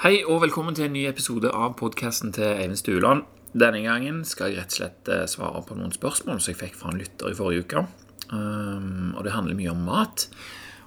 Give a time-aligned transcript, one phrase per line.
[0.00, 3.26] Hei og velkommen til en ny episode av podkasten til Eivind Stueland.
[3.52, 6.78] Denne gangen skal jeg rett og slett eh, svare på noen spørsmål som jeg fikk
[6.80, 7.82] fra en lytter i forrige uke.
[8.30, 10.24] Um, og det handler mye om mat.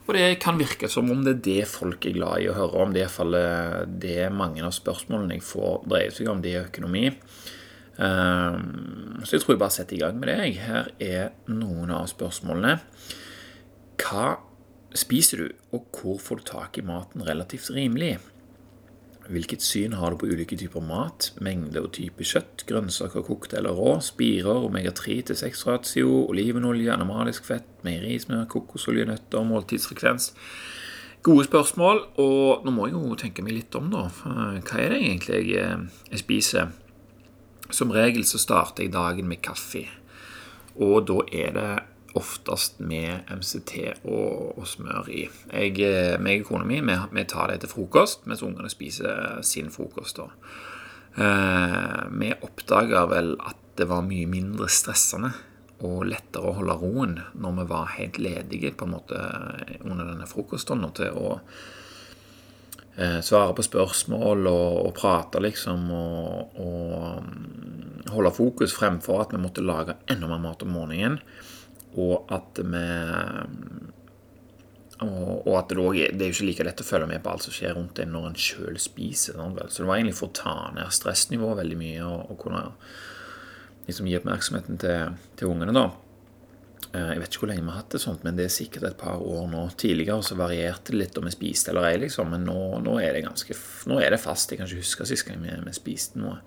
[0.07, 2.81] Og det kan virke som om det er det folk er glad i å høre
[2.87, 2.89] om.
[2.89, 6.41] Det er iallfall eh, det mange av spørsmålene jeg får, dreier seg om.
[6.41, 7.05] Det er økonomi.
[8.01, 10.51] Um, så jeg tror jeg bare setter i gang med det.
[10.65, 12.79] Her er noen av spørsmålene.
[14.01, 14.27] Hva
[14.97, 18.15] spiser du, og hvor får du tak i maten relativt rimelig?
[19.31, 23.71] Hvilket syn har du på ulike typer mat, mengde og type kjøtt, grønnsaker kokt eller
[23.77, 30.33] rå, spirer, omega-3 til 6-ratio, olivenolje, animalisk fett, meierismør, kokosolje, nøtter, måltidsfrekvens?
[31.23, 34.09] Gode spørsmål, og nå må jeg jo tenke meg litt om, da.
[34.11, 36.73] Hva er det egentlig jeg, jeg spiser?
[37.71, 39.85] Som regel så starter jeg dagen med kaffe,
[40.75, 41.71] og da er det
[42.13, 45.23] oftest med MCT og, og smør i.
[45.49, 49.41] Jeg, eh, meg og kona mi vi, vi, tar det til frokost, mens ungene spiser
[49.45, 50.21] sin frokost.
[50.21, 50.29] da.
[51.13, 55.33] Eh, vi oppdaga vel at det var mye mindre stressende
[55.83, 59.19] og lettere å holde roen når vi var helt ledige på en måte
[59.81, 61.31] under denne frokosten til å
[62.95, 69.33] eh, svare på spørsmål og, og prate, liksom, og, og, mm, holde fokus fremfor at
[69.33, 71.19] vi måtte lage enda mer mat om morgenen
[71.99, 72.83] og at vi
[75.03, 77.45] og, at det, også, det er jo ikke like lett å følge med på alt
[77.45, 79.35] som skjer rundt en når en sjøl spiser.
[79.35, 82.63] Så det var egentlig for å ta ned stressnivået veldig mye og, og kunne
[83.89, 85.75] liksom gi oppmerksomheten til, til, ungene.
[85.75, 85.89] da.
[86.93, 88.87] Eh, jeg vet ikke hvor lenge vi har hatt det sånt, men det er sikkert
[88.91, 89.65] et par år nå.
[89.75, 93.17] Tidligere så varierte det litt om vi spiste eller ei, liksom, men nå, nå, er
[93.17, 93.59] det ganske,
[93.91, 94.53] nå er det fast.
[94.53, 96.39] Jeg kan ikke huske sist gang vi, vi spiste noe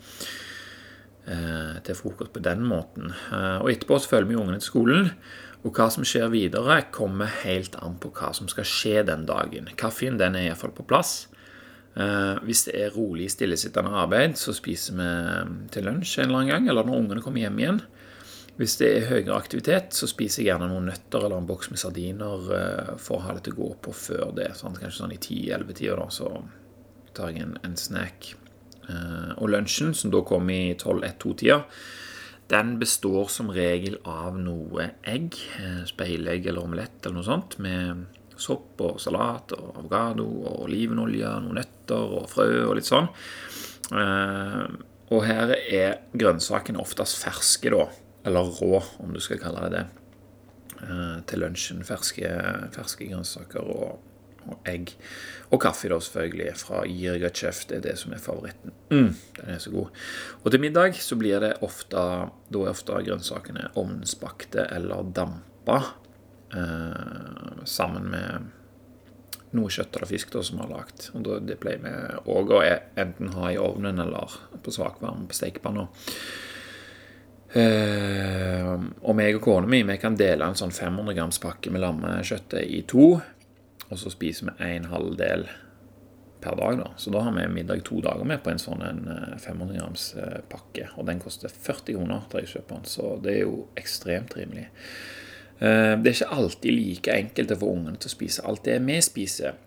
[1.86, 3.10] til frokost på den måten.
[3.34, 5.10] Eh, og etterpå så følger vi ungene til skolen.
[5.66, 9.72] Og hva som skjer videre, kommer helt an på hva som skal skje den dagen.
[9.78, 11.26] Kaffen den er iallfall på plass.
[11.96, 15.10] Eh, hvis det er rolig, stillesittende arbeid, så spiser vi
[15.74, 17.82] til lunsj en eller annen gang, eller når ungene kommer hjem igjen.
[18.56, 21.80] Hvis det er høyere aktivitet, så spiser jeg gjerne noen nøtter eller en boks med
[21.80, 24.52] sardiner eh, for å ha det til å gå på før det.
[24.56, 26.30] Sånn, kanskje sånn i 10-11-tida, så
[27.16, 28.36] tar jeg en, en snack.
[28.88, 31.60] Eh, og lunsjen, som da kom i 12-1-2-tida,
[32.50, 38.06] den består som regel av noe egg, eh, speilegg eller omelett eller noe sånt, med
[38.38, 43.08] sopp og salat og avokado og olivenolje, noen nøtter og frø og litt sånn.
[43.90, 44.66] Eh,
[45.06, 47.86] og her er grønnsakene oftest ferske, da.
[48.26, 49.86] Eller rå, om du skal kalle det det.
[51.30, 51.78] Til lunsjen.
[51.86, 52.26] Ferske,
[52.74, 54.02] ferske grønnsaker og
[54.52, 54.94] og egg.
[55.50, 57.62] Og kaffe, da, selvfølgelig, fra Jirgachev.
[57.68, 58.74] Det er det som er favoritten.
[58.90, 60.02] Mm, den er så god.
[60.42, 62.02] Og til middag så blir det ofte
[62.50, 65.80] Da er ofte grønnsakene ovnsbakte eller dampa.
[66.54, 68.52] Eh, sammen med
[69.56, 71.08] noe kjøtt eller fisk da, som vi har lagd.
[71.14, 71.94] Og det pleier vi
[72.32, 72.64] òg å
[72.98, 75.86] enten ha i ovnen eller på svakvarme på stekepanna.
[77.56, 81.84] Eh, og meg og kona mi vi kan dele en sånn 500 grams pakke med
[81.84, 83.14] lammekjøttet i to.
[83.90, 85.46] Og så spiser vi en halv del
[86.40, 86.78] per dag.
[86.78, 86.90] da.
[86.96, 89.04] Så da har vi middag to dager med på en sånn en
[89.42, 90.88] 500 eh, grams eh, pakke.
[90.96, 94.68] Og den koster 40 kroner til jeg kjøper den, så det er jo ekstremt rimelig.
[95.58, 98.80] Eh, det er ikke alltid like enkelt å få ungene til å spise alt det
[98.86, 99.62] vi spiser.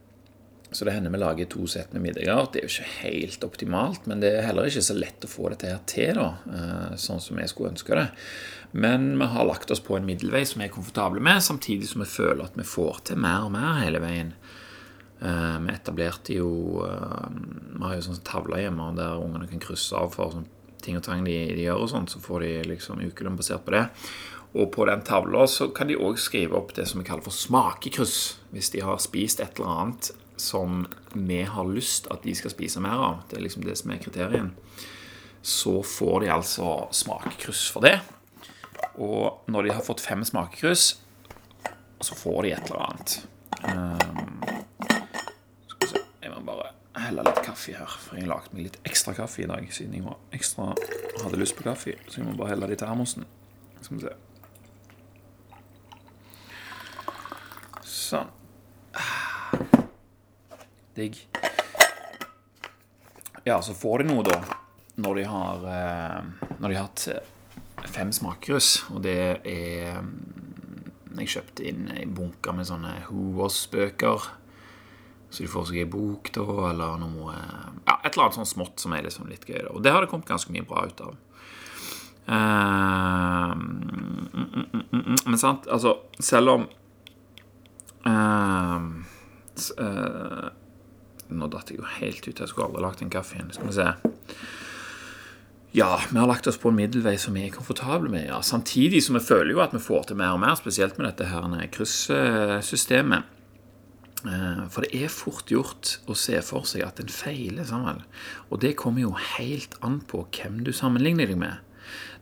[0.72, 2.46] Så det hender vi lager to sett med middager.
[2.54, 5.50] Det er jo ikke helt optimalt, men det er heller ikke så lett å få
[5.50, 8.06] dette her til, da, sånn som jeg skulle ønske det.
[8.72, 12.04] Men vi har lagt oss på en middelvei som vi er komfortable med, samtidig som
[12.04, 14.34] vi føler at vi får til mer og mer hele veien.
[15.20, 19.98] Uh, vi etablerte jo uh, Vi har jo sånn tavle hjemme der ungene kan krysse
[20.00, 20.46] av for sånn,
[20.80, 23.74] ting og tang de, de, gjør, og sånt, så får de liksom ukelønn basert på
[23.76, 23.84] det.
[24.56, 27.36] Og på den tavla så kan de òg skrive opp det som vi kaller for
[27.36, 28.20] smakekryss.
[28.54, 32.82] Hvis de har spist et eller annet som vi har lyst at de skal spise
[32.84, 33.20] mer av.
[33.30, 34.54] Det er liksom det som er kriterien.
[35.42, 37.98] Så får de altså smakekryss for det.
[39.00, 41.00] Og når de har fått fem smakekryss,
[42.02, 43.16] så får de et eller annet.
[43.60, 44.42] Um,
[45.68, 48.70] skal vi se Jeg må bare helle litt kaffe her, for jeg har lagd meg
[48.70, 50.72] litt ekstra kaffe i dag siden jeg var ekstra
[51.24, 51.96] hadde lyst på kaffe.
[52.08, 53.28] Så jeg må bare helle det i termosen.
[53.82, 54.16] Skal vi se.
[57.90, 58.39] Sånn.
[61.00, 61.20] Digg.
[63.48, 64.40] Ja, så får de noe, da,
[65.00, 67.08] når de har, eh, når de har hatt
[67.90, 70.18] fem smakkrus, og det er mm,
[71.20, 74.28] Jeg kjøpte inn en bunke med sånne Hoås-bøker.
[75.30, 78.80] Så de får seg ei bok, da, eller noe Ja, et eller annet sånn smått
[78.82, 79.60] som er liksom litt gøy.
[79.66, 79.74] Da.
[79.74, 81.18] Og det har det kommet ganske mye bra ut av.
[82.30, 86.66] Uh, mm, mm, men sant, altså Selv om
[88.06, 88.84] uh,
[89.82, 90.50] uh,
[91.30, 92.40] Nå datt jeg jo helt ut.
[92.40, 93.52] Jeg skulle aldri lagd den kaffen.
[93.54, 93.90] Skal vi se.
[95.78, 98.26] Ja, vi har lagt oss på en middelvei som vi er komfortable med.
[98.32, 98.42] ja.
[98.42, 101.30] Samtidig som vi føler jo at vi får til mer og mer, spesielt med dette
[101.30, 103.36] her kryssystemet.
[104.26, 108.02] Eh, for det er fort gjort å se for seg at en feiler sammen.
[108.50, 111.62] Og det kommer jo helt an på hvem du sammenligner deg med.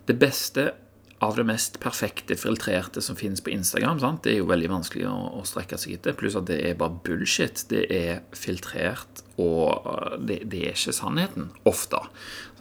[0.07, 0.73] Det beste
[1.19, 3.99] av det mest perfekte filtrerte som finnes på Instagram.
[3.99, 4.21] Sant?
[4.23, 6.17] Det er jo veldig vanskelig å, å strekke seg etter.
[6.17, 7.63] Pluss at det er bare bullshit.
[7.71, 11.49] Det er filtrert, og øh, det, det er ikke sannheten.
[11.69, 12.03] Ofte.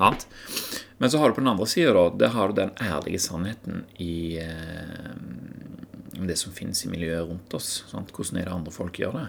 [0.01, 0.29] Sant?
[0.97, 3.85] Men så har du på den andre sida, da, der har du den ærlige sannheten
[4.01, 5.13] i eh,
[6.25, 7.83] det som finnes i miljøet rundt oss.
[7.91, 8.09] Sant?
[8.17, 9.25] Hvordan er det andre folk gjør det?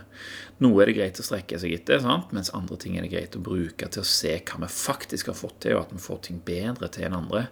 [0.63, 2.31] Noe er det greit å strekke seg etter, sant?
[2.35, 5.37] mens andre ting er det greit å bruke til å se hva vi faktisk har
[5.39, 7.47] fått til, og at vi får ting bedre til enn andre.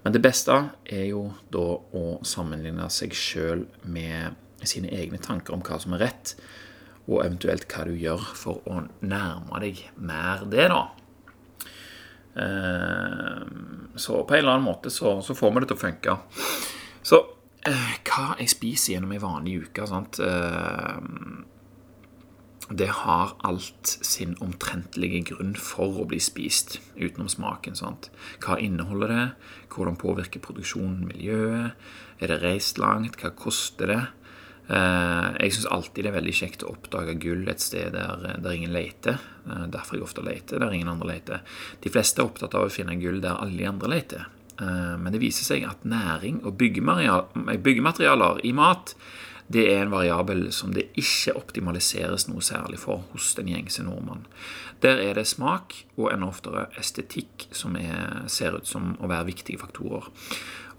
[0.00, 0.56] Men det beste
[0.88, 6.06] er jo da å sammenligne seg sjøl med sine egne tanker om hva som er
[6.06, 6.34] rett,
[7.10, 10.82] og eventuelt hva du gjør for å nærme deg mer det, da.
[12.40, 13.40] Eh,
[13.96, 16.16] så på en eller annen måte så, så får vi det til å funke.
[17.02, 17.20] Så
[17.68, 20.20] hva jeg spiser gjennom ei vanlig uke sant?
[20.24, 21.00] Eh,
[22.70, 27.74] det har alt sin omtrentlige grunn for å bli spist, utenom smaken.
[27.74, 28.10] sant?
[28.38, 29.26] Hva inneholder det?
[29.74, 31.74] Hvordan påvirker produksjonen miljøet?
[32.20, 33.18] Er det reist langt?
[33.18, 34.00] Hva koster det?
[34.70, 38.70] Jeg syns alltid det er veldig kjekt å oppdage gull et sted der, der ingen
[38.70, 39.18] leter.
[39.42, 41.40] Derfor jeg ofte leter der ingen andre leter.
[41.82, 44.28] De fleste er opptatt av å finne gull der alle de andre leter.
[44.60, 48.94] Eh, men det viser seg at næring og byggematerialer i mat
[49.50, 54.22] det er en variabel som det ikke optimaliseres noe særlig for hos den gjengse nordmann.
[54.84, 59.26] Der er det smak og enda oftere estetikk som er, ser ut som å være
[59.32, 60.06] viktige faktorer.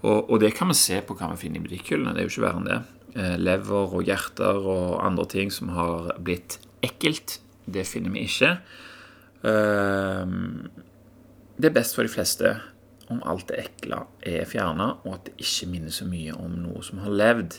[0.02, 2.16] Og, og, det kan vi se på hva vi finner i butikkhyllene.
[2.16, 2.80] Det er jo ikke verre enn det.
[3.12, 7.38] Eh, lever og hjerter og andre ting som har blitt ekkelt,
[7.68, 8.56] det finner vi ikke.
[9.46, 10.32] Eh,
[11.60, 12.56] det er best for de fleste
[13.12, 16.82] om alt det ekle er fjerna, og at det ikke minner så mye om noe
[16.84, 17.58] som har levd.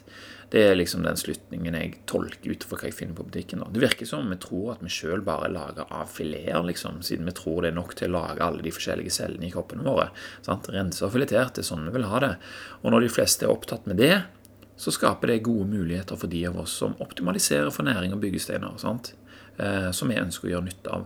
[0.53, 3.63] Det er liksom den slutningen jeg tolker ut fra hva jeg finner på butikken.
[3.73, 7.01] Det virker som om vi tror at vi sjøl bare er laga av fileter, liksom,
[7.05, 9.87] siden vi tror det er nok til å lage alle de forskjellige cellene i kroppene
[9.87, 10.11] våre.
[10.45, 10.69] Sant?
[10.73, 12.35] Rense og filetert, det er sånn vi vil ha det.
[12.83, 14.15] Og når de fleste er opptatt med det,
[14.77, 18.77] så skaper det gode muligheter for de av oss som optimaliserer for næring og byggesteiner.
[18.81, 19.13] Sant?
[19.57, 21.03] Eh, som vi ønsker å gjøre nytte av.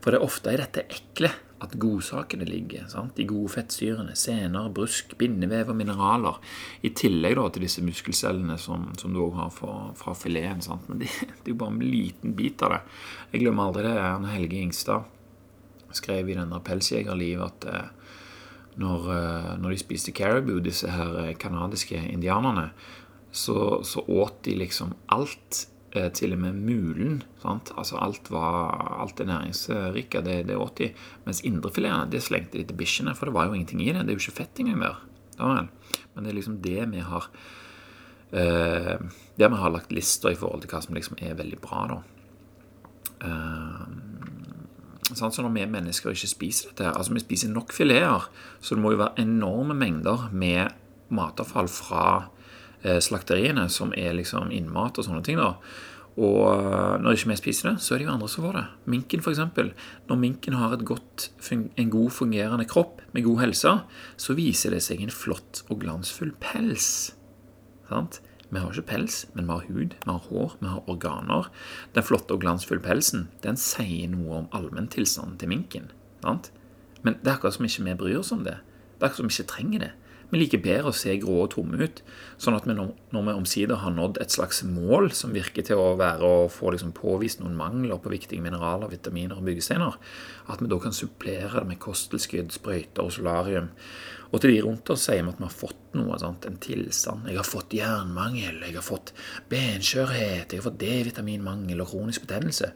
[0.00, 1.28] For det er ofte i dette ekle
[1.60, 2.86] at godsakene ligger.
[2.88, 3.12] Sant?
[3.18, 6.38] De gode fettsyrene, sener, brusk, bindevev og mineraler.
[6.80, 10.62] I tillegg da, til disse muskelcellene som, som du òg har fra, fra fileten.
[10.64, 10.88] Sant?
[10.88, 12.80] Men det, det, er jo bare en liten bit av det.
[13.34, 18.16] Jeg glemmer aldri det når Helge Ingstad skrev i den der Pelsjegerlivet at eh,
[18.80, 22.70] når, eh, når, de spiste caribou, disse her kanadiske indianerne,
[23.30, 27.22] så, så åt de liksom alt til og med mulen.
[27.42, 27.72] Sant?
[27.78, 28.70] Altså alt, var,
[29.02, 30.90] alt det næringsrike, det, det åt de.
[31.26, 34.04] Mens indrefiletene det slengte de til bikkjene, for det var jo ingenting i det.
[34.06, 35.00] Det er jo ikke fett engang mer.
[35.40, 37.26] Men det er liksom det vi har
[38.36, 38.98] eh,
[39.38, 42.00] Det vi har lagt lister i forhold til hva som liksom er veldig bra, da.
[43.26, 43.84] Eh,
[45.10, 48.28] så når vi mennesker ikke spiser dette Altså, vi spiser nok fileter,
[48.60, 50.70] så det må jo være enorme mengder med
[51.10, 52.39] matavfall fra Eh,
[52.82, 55.40] slakteriene, som er liksom innmat og sånne ting.
[55.40, 55.56] da.
[56.18, 58.64] Og eh, når ikke vi spiser det, så er det jo andre som får det.
[58.92, 59.40] Minken, f.eks.
[60.10, 63.76] Når minken har godt, en god fungerende kropp med god helse,
[64.20, 67.12] så viser det seg en flott og glansfull pels.
[67.88, 68.20] Sant?
[68.50, 71.50] Vi har ikke pels, men vi har hud, vi har hår, vi har organer.
[71.94, 75.92] Den flotte og glansfulle pelsen den sier noe om allmenntilstanden til minken.
[76.24, 76.50] Sant?
[77.06, 78.58] Men det er akkurat som ikke vi bryr oss om det.
[78.98, 79.92] Det er akkurat som vi ikke trenger det.
[80.30, 82.02] Vi liker bedre å se grå og tomme ut,
[82.40, 85.96] sånn at vi når, vi omsider har nådd et slags mål som virker til å
[85.98, 89.98] være å få liksom påvist noen mangler på viktige mineraler, vitaminer og byggesteiner,
[90.46, 93.72] at vi da kan supplere det med kosttilskudd, sprøyter og solarium.
[94.30, 96.46] Og til de rundt oss sier vi at vi har fått noe, sant?
[96.46, 97.26] en tilstand.
[97.26, 99.10] Jeg har fått jernmangel, jeg har fått
[99.50, 102.70] benskjørhet, jeg har fått D-vitaminmangel og kronisk betennelse.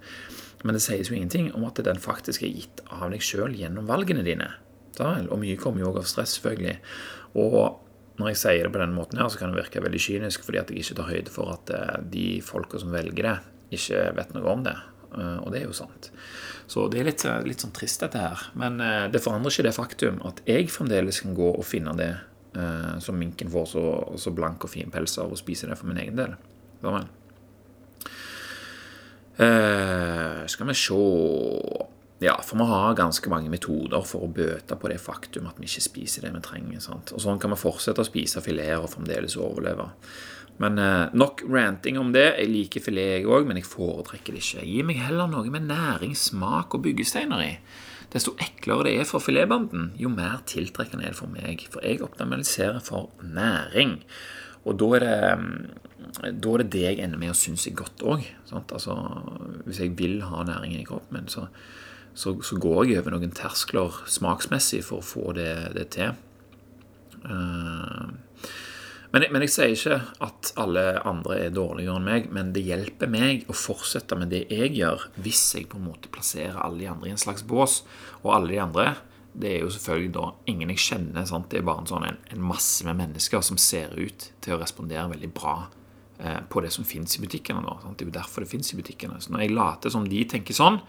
[0.65, 3.87] Men det sies jo ingenting om at den faktisk er gitt av deg sjøl gjennom
[3.87, 4.51] valgene dine.
[4.99, 6.79] Og mye kommer jo òg av stress, selvfølgelig.
[7.35, 7.81] Og
[8.21, 10.61] når jeg sier det på denne måten, her, så kan det virke veldig kynisk fordi
[10.61, 13.39] at jeg ikke tar høyde for at eh, de folka som velger det,
[13.75, 14.77] ikke vet noe om det.
[15.15, 16.13] Eh, og det er jo sant.
[16.71, 18.47] Så det er litt, eh, litt sånn trist, dette her.
[18.61, 18.79] Men
[19.11, 22.15] det forandrer ikke det faktum at jeg fremdeles kan gå og finne det
[23.03, 23.81] som minken får så,
[24.15, 26.37] så blank og fin pels av, og spise det for min egen del.
[26.85, 27.09] Sammen.
[29.35, 30.95] Uh, skal vi se
[32.25, 35.69] ja, for vi har ganske mange metoder for å bøte på det faktum at vi
[35.69, 36.81] ikke spiser det vi trenger.
[36.83, 37.13] Sant?
[37.15, 39.91] Og Sånn kan vi fortsette å spise fileter og fremdeles overleve.
[40.63, 42.29] Men eh, nok ranting om det.
[42.39, 44.67] Jeg liker filet, jeg òg, men jeg foretrekker det ikke.
[44.69, 47.53] Gi meg heller noe med næring, smak og byggesteiner i.
[48.15, 51.67] Desto eklere det er for filetbanden, jo mer tiltrekkende er det for meg.
[51.73, 53.99] For jeg optimaliserer for næring.
[54.65, 57.75] Og da er det, mm, da er det det jeg ender med å synes er
[57.77, 58.29] godt òg.
[58.55, 58.95] Altså,
[59.67, 61.49] hvis jeg vil ha næringen i kroppen min, så,
[62.15, 66.15] så, så, går jeg over noen terskler smaksmessig for å få det, det til.
[67.25, 68.15] Uh,
[69.15, 73.11] men men jeg, sier ikke at alle andre er dårligere enn meg, men det hjelper
[73.11, 76.89] meg å fortsette med det jeg gjør, hvis jeg på en måte plasserer alle de
[76.91, 77.85] andre i en slags bås.
[78.25, 78.89] Og alle de andre,
[79.31, 81.29] det er jo selvfølgelig da ingen jeg kjenner.
[81.31, 81.47] Sant?
[81.53, 84.59] Det er bare en, sånn, en, en, masse med mennesker som ser ut til å
[84.59, 85.55] respondere veldig bra
[86.19, 87.63] eh, på det som fins i butikkene.
[87.63, 89.23] Det er jo derfor det fins i butikkene.
[89.23, 90.83] Så når jeg later som de tenker sånn,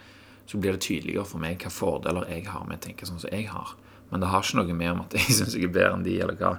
[0.45, 3.33] så blir det tydeligere for meg hva fordeler jeg har med å tenke sånn som
[3.33, 3.73] jeg har.
[4.11, 6.19] Men det har ikke noe med om at jeg syns jeg er bedre enn de,
[6.21, 6.53] eller hva.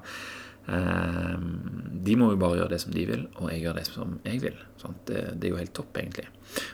[0.66, 1.50] Ehm,
[2.02, 4.40] de må jo bare gjøre det som de vil, og jeg gjør det som jeg
[4.42, 4.56] vil.
[5.06, 6.26] Det, det, er jo helt topp, egentlig.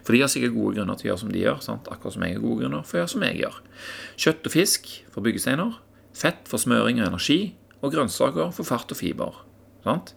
[0.05, 1.91] For de har sikkert gode grunner til å gjøre som de gjør, sant?
[1.93, 3.61] akkurat som jeg har gode grunner for å gjøre som jeg gjør.
[4.25, 5.77] Kjøtt og fisk for byggesteiner,
[6.17, 7.41] fett for smøring og energi,
[7.83, 9.39] og grønnsaker for fart og fiber.
[9.85, 10.15] Sant?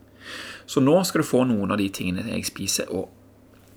[0.69, 3.11] Så nå skal du få noen av de tingene jeg spiser, og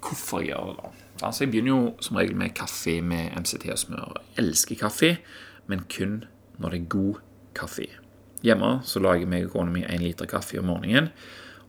[0.04, 0.80] hvorfor jeg gjør det.
[0.82, 0.97] da.
[1.22, 4.12] Altså, Jeg begynner jo som regel med kaffe med MCT og smør.
[4.36, 5.16] Jeg elsker kaffe,
[5.66, 6.24] men kun
[6.58, 7.14] når det er god
[7.54, 7.86] kaffe.
[8.42, 11.10] Hjemme så lager meg og kona mi én liter kaffe om morgenen.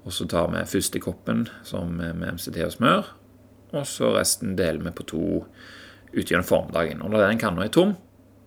[0.05, 3.15] Og så tar vi første koppen med MCT og smør.
[3.73, 5.23] Og så resten deler vi på to
[6.13, 7.01] utgjørende formiddagen.
[7.01, 7.95] Og når den kanna er tom,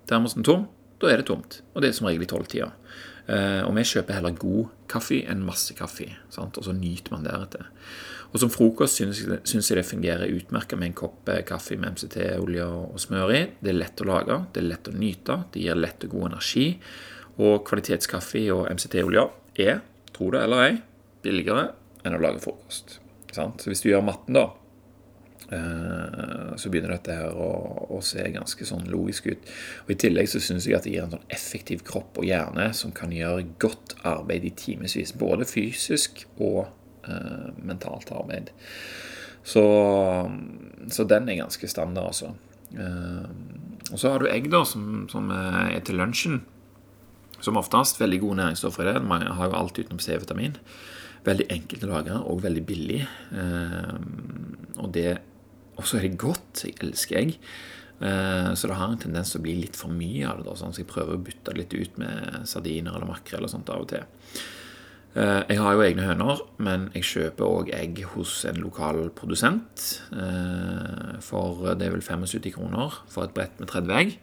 [0.09, 0.67] termosen tom,
[1.03, 1.63] da er det tomt.
[1.75, 2.71] Og det er som regel i tolvtida.
[3.29, 6.09] Eh, og vi kjøper heller god kaffe enn masse kaffe.
[6.31, 6.59] Sant?
[6.59, 7.69] Og så nyter man deretter.
[8.33, 12.65] Og som frokost syns jeg det fungerer utmerket med en kopp eh, kaffe med MCT-olje
[12.65, 13.43] og smør i.
[13.61, 16.31] Det er lett å lage, det er lett å nyte, det gir lett og god
[16.31, 16.67] energi.
[17.43, 19.29] Og kvalitetskaffe og MCT-olje
[19.61, 19.85] er,
[20.17, 20.73] tro det eller ei,
[21.25, 21.69] billigere
[22.03, 22.99] enn å lage frokost.
[23.33, 24.49] Så hvis du gjør matten, da,
[25.53, 29.51] eh, så begynner dette her å, se ganske sånn logisk ut.
[29.85, 32.73] Og I tillegg så syns jeg at det gir en sånn effektiv kropp og hjerne
[32.75, 35.13] som kan gjøre godt arbeid i timevis.
[35.21, 36.67] Både fysisk og
[37.63, 38.53] mentalt arbeid.
[39.43, 39.63] Så,
[40.89, 42.33] så, den er ganske standard, altså.
[42.79, 43.27] Eh,
[43.91, 46.41] og så har du egg, da, som, som er til lunsjen.
[47.43, 49.03] Som oftest veldig gode næringsstoffer i det.
[49.05, 50.55] Man har jo alt utenom C-vitamin.
[51.27, 53.03] Veldig enkelt å lage og veldig billig.
[53.35, 53.93] Eh,
[54.79, 55.19] og det
[55.81, 56.65] også er det godt.
[56.69, 57.37] Jeg elsker egg.
[58.03, 60.47] Eh, så det har en tendens til å bli litt for mye av det.
[60.49, 63.75] Da, sånn, så jeg prøver å bytte litt ut med sardiner eller makrell og sånt
[63.75, 64.07] av og til.
[65.13, 69.89] Eh, jeg har jo egne høner, men jeg kjøper òg egg hos en lokal produsent.
[71.23, 74.17] For det er vel 75 kroner for et brett med 30 egg.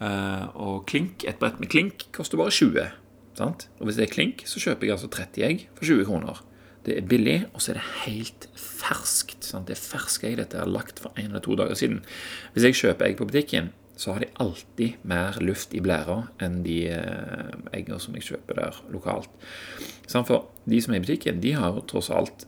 [0.00, 2.86] Uh, og klink, et brett med klink koster bare 20.
[3.36, 3.66] Sant?
[3.78, 6.40] Og hvis det er klink, så kjøper jeg altså 30 egg for 20 kroner.
[6.86, 9.44] Det er billig, og så er det helt ferskt.
[9.44, 9.68] Sant?
[9.68, 10.38] Det er ferske egg.
[10.40, 12.00] Dette er lagt for en eller to dager siden.
[12.54, 13.68] Hvis jeg kjøper egg på butikken,
[14.00, 18.56] så har de alltid mer luft i blæra enn de uh, eggene som jeg kjøper
[18.56, 19.28] der lokalt.
[20.08, 22.46] For de som er i butikken, de har tross alt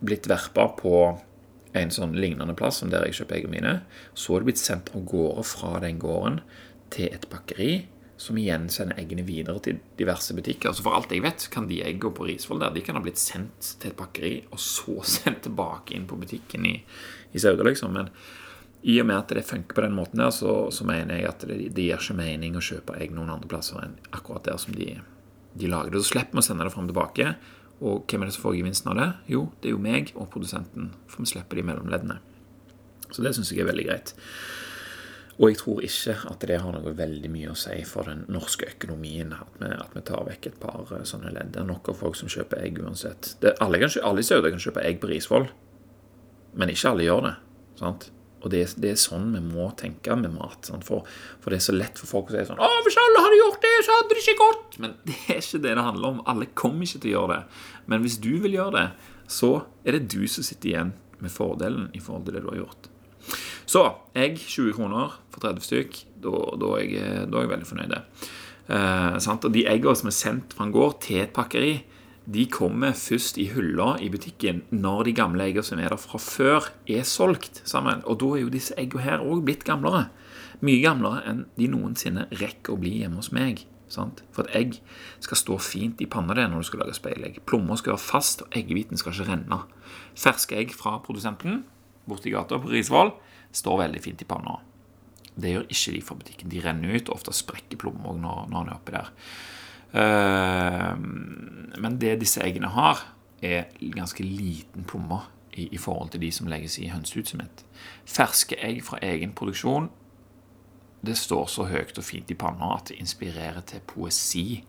[0.00, 0.94] blitt verpa på
[1.76, 3.74] en sånn lignende plass som der jeg kjøper eggene mine.
[4.16, 6.40] Så er det blitt sendt av gårde fra den gården
[6.94, 7.70] til et pakkeri,
[8.16, 10.72] som igjen sender eggene videre til diverse butikker.
[10.72, 13.20] Så for alt jeg vet, kan de eggene på Risvoll der, de kan ha blitt
[13.20, 16.78] sendt til et pakkeri, og så sendt tilbake inn på butikken i,
[17.36, 17.92] i Sauda, liksom.
[18.00, 18.08] Men
[18.82, 21.44] i og med at det funker på den måten der, så, så mener jeg at
[21.48, 24.76] det, det gir ikke mening å kjøpe egg noen andre plasser enn akkurat der som
[24.76, 24.92] de,
[25.56, 26.02] de lager det.
[26.04, 27.32] Så slipper vi å sende det fram tilbake.
[27.80, 29.08] Og hvem er det som får gevinsten av det?
[29.32, 32.20] Jo, det er jo meg og produsenten, for vi slipper de mellomleddene.
[33.10, 34.14] Så det syns jeg er veldig greit.
[35.36, 38.70] Og jeg tror ikke at det har noe veldig mye å si for den norske
[38.70, 41.52] økonomien at vi, at vi tar vekk et par eh, sånne ledd.
[41.52, 43.34] Det er nok av folk som kjøper egg uansett.
[43.42, 45.50] Det, alle, i Sauda kan kjøpe egg på Risvoll,
[46.56, 47.34] men ikke alle gjør det.
[47.82, 48.08] sant?
[48.44, 50.68] Og det, det, er sånn vi må tenke med mat.
[50.84, 51.06] For,
[51.40, 53.62] for, det er så lett for folk å si sånn 'Å, hvis alle hadde gjort
[53.64, 56.22] det, så hadde det ikke gått.' Men det er ikke det det handler om.
[56.28, 57.62] Alle kommer ikke til å gjøre det.
[57.86, 58.88] Men hvis du vil gjøre det,
[59.26, 59.52] så
[59.84, 62.90] er det du som sitter igjen med fordelen i forhold til det du har gjort.
[63.66, 63.82] Så
[64.14, 65.98] egg 20 kroner for 30 stykk.
[66.22, 67.96] Da, da, er, jeg, da er jeg veldig fornøyd.
[68.66, 71.80] Eh, og de eggene som er sendt fra en gård til et pakkeri,
[72.26, 76.18] de kommer først i hylla i butikken når de gamle eggene som er der fra
[76.18, 78.02] før, er solgt sammen.
[78.02, 80.08] Og da er jo disse eggene her òg blitt gamlere.
[80.64, 83.62] Mye gamlere enn de noensinne rekker å bli hjemme hos meg.
[83.92, 84.24] Sant?
[84.34, 84.78] For et egg
[85.22, 87.38] skal stå fint i panna der når du skal lage speilegg.
[87.46, 89.60] Plommer skal være fast, og eggehviten skal ikke renne.
[90.18, 91.62] Ferske egg fra produsenten
[92.10, 93.12] borti gata på Risvoll
[93.54, 94.58] står veldig fint i panna.
[95.36, 96.50] Det gjør ikke de fra butikken.
[96.50, 99.12] De renner ut, og ofte sprekker plommer når, når den er oppi der.
[99.92, 100.92] Eh,
[101.76, 103.04] men det disse eggene har,
[103.44, 105.20] er ganske liten plomme
[105.52, 107.64] i, i forhold til de som legges i hønsehuset.
[108.08, 109.90] Ferske egg fra egen produksjon
[111.06, 114.62] det står så høyt og fint i panna at det inspirerer til poesi.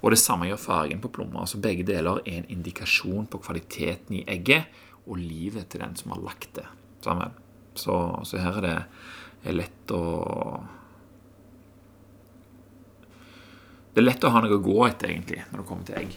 [0.00, 1.42] Og det samme gjør fargen på plommer.
[1.42, 4.70] Altså begge deler er en indikasjon på kvaliteten i egget
[5.06, 6.66] og livet til den som har lagt det
[7.04, 7.32] sammen.
[7.74, 7.96] Så,
[8.28, 8.66] så her er
[9.42, 10.02] det lett å
[14.00, 16.14] Det er lett å ha noe å gå etter, egentlig, når det kommer til egg.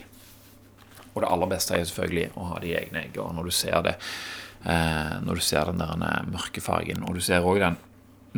[1.12, 3.34] Og det aller beste er selvfølgelig å ha de egne eggene.
[3.36, 3.94] Når du ser det,
[4.64, 7.76] eh, når du ser den der eh, mørke fargen, og du ser òg den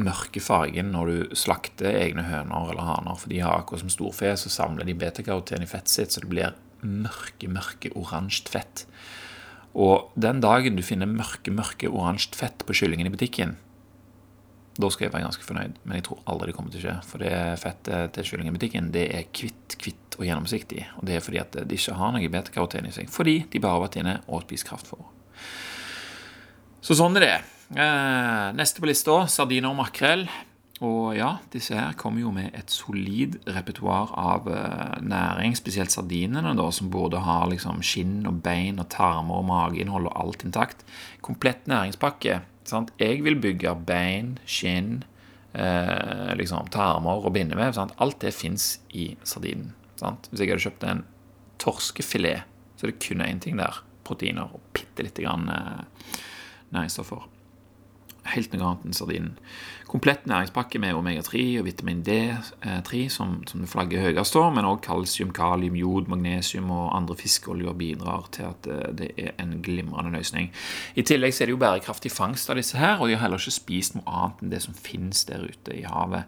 [0.01, 3.19] mørke fargen når du slakter egne høner eller haner.
[3.21, 6.31] For de har akkurat som storfe, så samler de betakaroten i fettet sitt, så det
[6.33, 8.87] blir mørke, mørke oransje fett.
[9.77, 13.59] Og den dagen du finner mørke, mørke oransje fett på kyllingen i butikken,
[14.75, 16.95] da skal jeg være ganske fornøyd, men jeg tror aldri det kommer til å skje.
[17.07, 20.83] For det fettet til kyllingen i butikken det er kvitt, kvitt og gjennomsiktig.
[20.99, 23.11] Og det er fordi at de ikke har noe betakaroten i seg.
[23.11, 25.05] Fordi de bare har vært inne og spist kraftfôr.
[26.83, 27.37] Så sånn er det.
[27.73, 30.27] Eh, neste på lista sardiner og makrell.
[30.83, 36.51] Og ja, disse her kommer jo med et solid repertoar av eh, næring, spesielt sardinene,
[36.59, 40.83] da, som både har liksom skinn og bein og tarmer og mageinnhold og alt intakt.
[41.23, 42.41] Komplett næringspakke.
[42.65, 42.93] Sant?
[43.01, 45.03] Jeg vil bygge bein, skinn,
[45.53, 47.73] eh, liksom tarmer og bindevev.
[47.77, 47.93] Sant?
[48.01, 49.73] Alt det fins i sardinen.
[50.01, 50.29] Sant?
[50.31, 51.05] Hvis jeg hadde kjøpt en
[51.61, 52.43] torskefilet,
[52.75, 53.81] så er det kun én ting der.
[54.05, 55.85] Proteiner og bitte lite grann eh,
[56.75, 57.29] næringsstoffer
[58.33, 59.33] helt noe annet enn sardinen.
[59.85, 65.31] Komplett næringspakke med omega-3 og vitamin D3, som, som flagget høyest står, men også kalsium,
[65.35, 70.49] kalium, jod, magnesium og andre fiskeoljer bidrar til at det, det er en glimrende løsning.
[70.97, 73.59] I tillegg er det jo bærekraftig fangst av disse her, og de har heller ikke
[73.59, 76.25] spist noe annet enn det som finnes der ute i havet.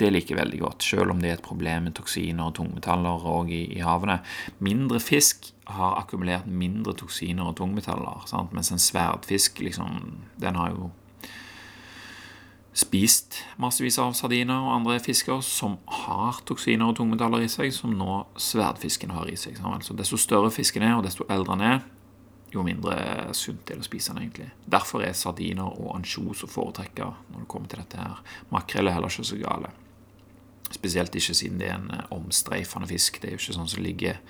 [0.00, 3.28] Det liker jeg veldig godt, selv om det er et problem med toksiner og tungmetaller
[3.30, 4.18] òg i, i havene.
[4.64, 8.52] Mindre fisk har akkumulert mindre toksiner og tungmetaller, sant?
[8.56, 10.90] mens en sverdfisk liksom, den har jo
[12.74, 17.94] spist massevis av sardiner og andre fisker som har toksiner og tungmetaller i seg, som
[17.94, 19.60] nå sverdfisken har i seg.
[19.86, 21.84] Så desto større fisken er, og desto eldre den er,
[22.54, 22.96] jo mindre
[23.34, 24.48] sunt er det å spise den egentlig.
[24.70, 28.20] Derfor er sardiner og ansjos å foretrekke når det kommer til dette her.
[28.54, 29.70] Makrell er heller ikke så gale.
[30.74, 33.20] Spesielt ikke siden det er en eh, omstreifende fisk.
[33.20, 34.20] Det er jo ikke sånn som ligger,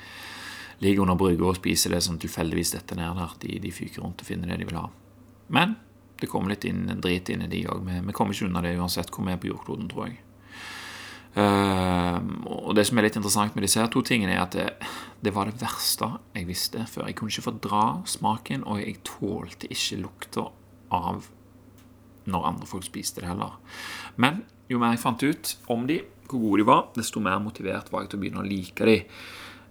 [0.84, 3.36] ligger under brygga og spiser det som tilfeldigvis detter ned der.
[3.44, 4.88] De, de fyker rundt og finner det de vil ha.
[5.52, 5.76] Men
[6.24, 7.84] det kommer litt inn, drit inn i de òg.
[7.86, 10.20] Vi, vi, kommer ikke unna det uansett hvor vi er på jordkloden, tror jeg.
[11.34, 14.68] Uh, og det som er litt interessant med disse her to tingene, er at det,
[15.24, 17.08] det, var det verste jeg visste før.
[17.10, 20.48] Jeg kunne ikke fordra smaken, og jeg tålte ikke lukta
[20.94, 21.30] av
[22.30, 23.58] når andre folk spiste det heller.
[24.16, 27.90] Men jo mer jeg fant ut om de, hvor gode de var, desto mer motivert
[27.92, 29.00] var jeg til å begynne å like de.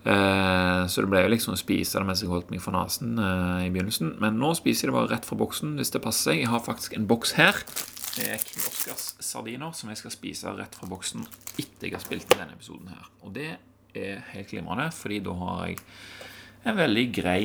[0.03, 3.15] Eh, så det ble jo liksom å spise det mens jeg holdt meg for nesen
[3.15, 4.15] eh, i begynnelsen.
[4.23, 6.41] Men nå spiser jeg det bare rett fra boksen hvis det passer seg.
[6.43, 7.63] Jeg har faktisk en boks her.
[8.13, 11.23] Det er Oscars sardiner som jeg skal spise rett fra boksen
[11.57, 13.07] etter jeg har spilt inn denne episoden her.
[13.23, 13.53] Og det
[13.97, 15.79] er helt glimrende, fordi da har jeg
[16.69, 17.43] en veldig grei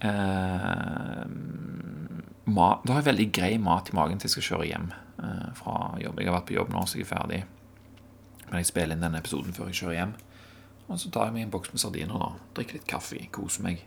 [0.00, 1.24] eh,
[2.50, 5.48] mat, Da har jeg veldig grei mat i magen til jeg skal kjøre hjem eh,
[5.58, 6.20] fra jobb.
[6.20, 7.40] Jeg har vært på jobb nå, så jeg er ferdig.
[8.50, 10.14] Men jeg spiller inn denne episoden før jeg kjører hjem.
[10.90, 12.18] Og så tar jeg meg en boks med sardiner.
[12.18, 13.84] da Drikker litt kaffe, koser meg.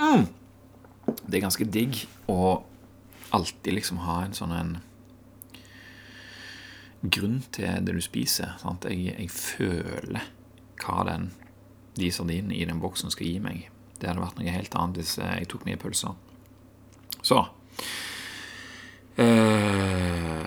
[0.00, 0.26] Mm.
[1.24, 2.60] Det er ganske digg å
[3.34, 4.72] alltid liksom ha en sånn en
[7.00, 8.56] grunn til det du spiser.
[8.60, 8.84] Sant?
[8.84, 10.28] Jeg, jeg føler
[10.84, 11.30] hva den,
[11.96, 13.68] de sardinene i den boksen skal gi meg.
[14.00, 16.16] Det hadde vært noe helt annet hvis jeg tok mye pølser.
[17.20, 17.40] Så
[19.20, 20.44] eh,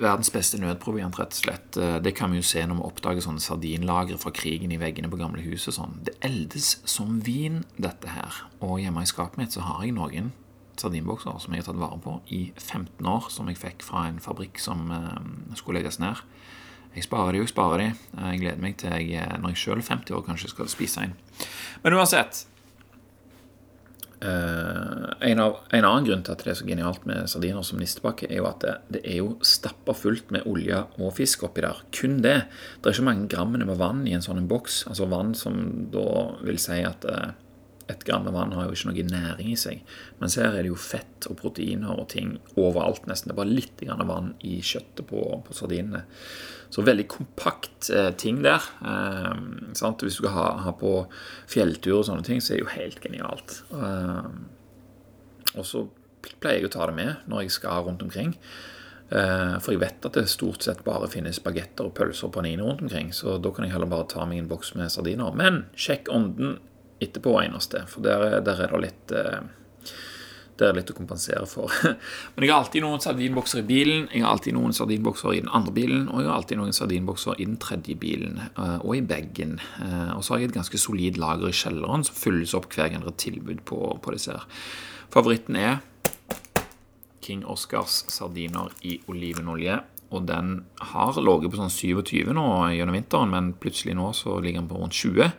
[0.00, 1.78] verdens beste nødproviant, rett og slett.
[1.80, 5.10] Eh, det kan vi jo se når vi oppdager sånne sardinlagre fra krigen i veggene
[5.12, 5.98] på gamle hus og sånn.
[6.06, 8.44] Det eldes som vin, dette her.
[8.64, 10.32] Og hjemme i skapet mitt så har jeg noen
[10.80, 14.20] sardinbokser som jeg har tatt vare på i 15 år, som jeg fikk fra en
[14.22, 15.18] fabrikk som uh,
[15.58, 16.22] skulle legges ned.
[16.94, 17.88] Jeg sparer de og sparer de.
[18.16, 21.12] Jeg gleder meg til jeg, når jeg sjøl er 50 år, kanskje skal spise en.
[21.84, 22.46] Men uansett,
[25.20, 28.28] en, av, en, annen grunn til at det er så genialt med sardiner som nistepakke,
[28.30, 31.82] er jo at det, det er jo stappa fullt med olje og fisk oppi der.
[31.96, 32.38] Kun det.
[32.80, 34.84] Det er ikke mange grammene med vann i en sånn boks.
[34.90, 35.60] Altså vann som
[35.92, 36.08] da
[36.46, 37.32] vil si at eh,
[37.90, 39.82] et gram med vann har jo ikke noe næring i seg.
[40.20, 43.30] Mens her er det jo fett og proteiner og ting overalt, nesten.
[43.30, 46.04] Det er bare litt vann i kjøttet på, på sardinene.
[46.70, 48.62] Så veldig kompakt eh, ting der.
[48.86, 49.34] Eh,
[49.74, 50.94] Hvis du skal ha, ha, på
[51.50, 53.60] fjelltur og sånne ting, så er det jo helt genialt.
[53.74, 54.30] Eh,
[55.56, 55.86] og så
[56.40, 58.34] pleier jeg å ta det med når jeg skal rundt omkring.
[59.10, 62.62] Eh, for jeg vet at det stort sett bare finnes bagetter og pølser og panini
[62.62, 65.34] rundt omkring, så da kan jeg heller bare ta meg en boks med sardiner.
[65.34, 66.60] Men sjekk ånden
[67.02, 69.40] etterpå, eneste, for der, der er det litt eh,
[70.60, 71.72] det er litt å kompensere for.
[72.36, 75.48] Men jeg har alltid noen sardinbokser i bilen, jeg har alltid noen sardinbokser i den
[75.56, 79.56] andre bilen, og jeg har alltid noen sardinbokser i den tredje bilen, og i bagen.
[80.12, 83.06] Og så har jeg et ganske solid lager i kjelleren som fylles opp hver gang
[83.06, 84.44] det er tilbud på, på disse her.
[85.10, 85.80] Favoritten er
[87.24, 89.80] King Oscars sardiner i olivenolje.
[90.10, 94.62] Og den har ligget på sånn 27 nå gjennom vinteren, men plutselig nå så ligger
[94.62, 95.34] den på rundt 20.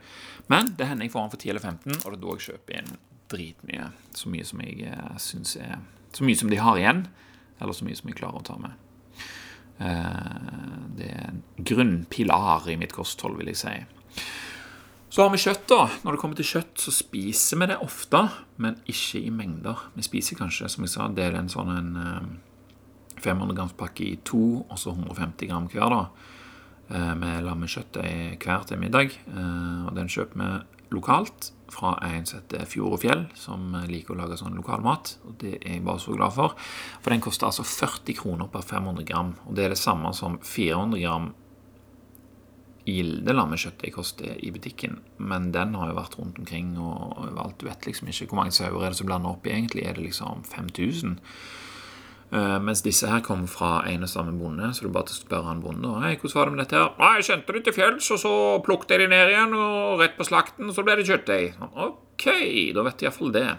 [0.51, 2.45] Men det hender jeg får den for 10 eller 15, og det er da jeg
[2.47, 2.93] kjøper inn
[3.31, 3.89] dritmye.
[4.15, 5.81] Så mye som jeg eh, syns er
[6.11, 7.05] Så mye som de har igjen,
[7.63, 8.73] eller så mye som jeg klarer å ta med.
[9.79, 13.75] Eh, det er en grunnpilar i mitt kosthold, vil jeg si.
[15.11, 15.89] Så har vi kjøtt, da.
[16.05, 18.21] Når det kommer til kjøtt, så spiser vi det ofte,
[18.63, 19.81] men ikke i mengder.
[19.97, 21.89] Vi spiser kanskje, som jeg sa, deler en sånn en
[23.19, 26.05] 500 eh, grams pakke i to, og så 150 gram hver, da.
[26.95, 29.17] Eh, med lammekjøttet hver til middag.
[29.33, 34.15] Eh, og den kjøper vi lokalt fra en som heter Fjord og Fjell, som liker
[34.15, 35.17] å lage sånn lokalmat.
[35.27, 36.55] Og det er jeg bare så glad for.
[37.03, 39.35] For den koster altså 40 kroner per 500 gram.
[39.43, 41.33] Og det er det samme som 400 gram
[42.91, 47.57] Gilde jeg koster i butikken, men den har jo vært rundt omkring og overalt.
[47.59, 49.85] Du vet liksom ikke hvor mange sauer er det som blander opp i, egentlig.
[49.87, 51.19] Er det liksom 5000?
[52.31, 55.49] Uh, eh, mens disse her kommer fra en og samme bonde, så du bare spør
[55.49, 56.93] han bonde Hei, hvordan var det med dette her?
[56.99, 60.15] Nei, jeg kjente det til fjells, og så plukket jeg det ned igjen, og rett
[60.15, 61.57] på slakten, så ble det kjøttdeig.
[61.75, 62.27] Ok,
[62.77, 63.49] da vet jeg iallfall det.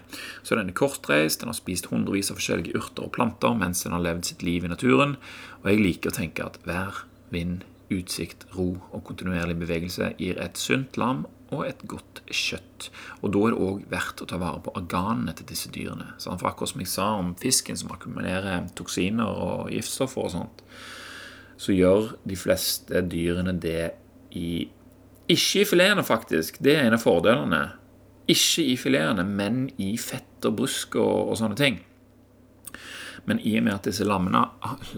[0.41, 3.93] Så den er kortreist, den har spist hundrevis av forskjellige urter og planter mens den
[3.93, 5.19] har levd sitt liv i naturen,
[5.61, 7.67] og jeg liker å tenke at vær, vind,
[8.01, 12.89] utsikt, ro og kontinuerlig bevegelse gir et sunt lam og et godt kjøtt.
[13.21, 16.15] Og da er det òg verdt å ta vare på organene til disse dyrene.
[16.23, 20.65] For akkurat som jeg sa om fisken som akkumulerer toksiner og giftstoffer og sånt,
[21.61, 23.93] så gjør de fleste dyrene det
[24.39, 24.69] i
[25.31, 26.59] Ikke i filetene, faktisk.
[26.61, 27.61] Det er en av fordelene.
[28.29, 31.79] Ikke i filetene, men i fett og brusk og, og sånne ting.
[33.31, 34.43] Men i og med at disse lammene,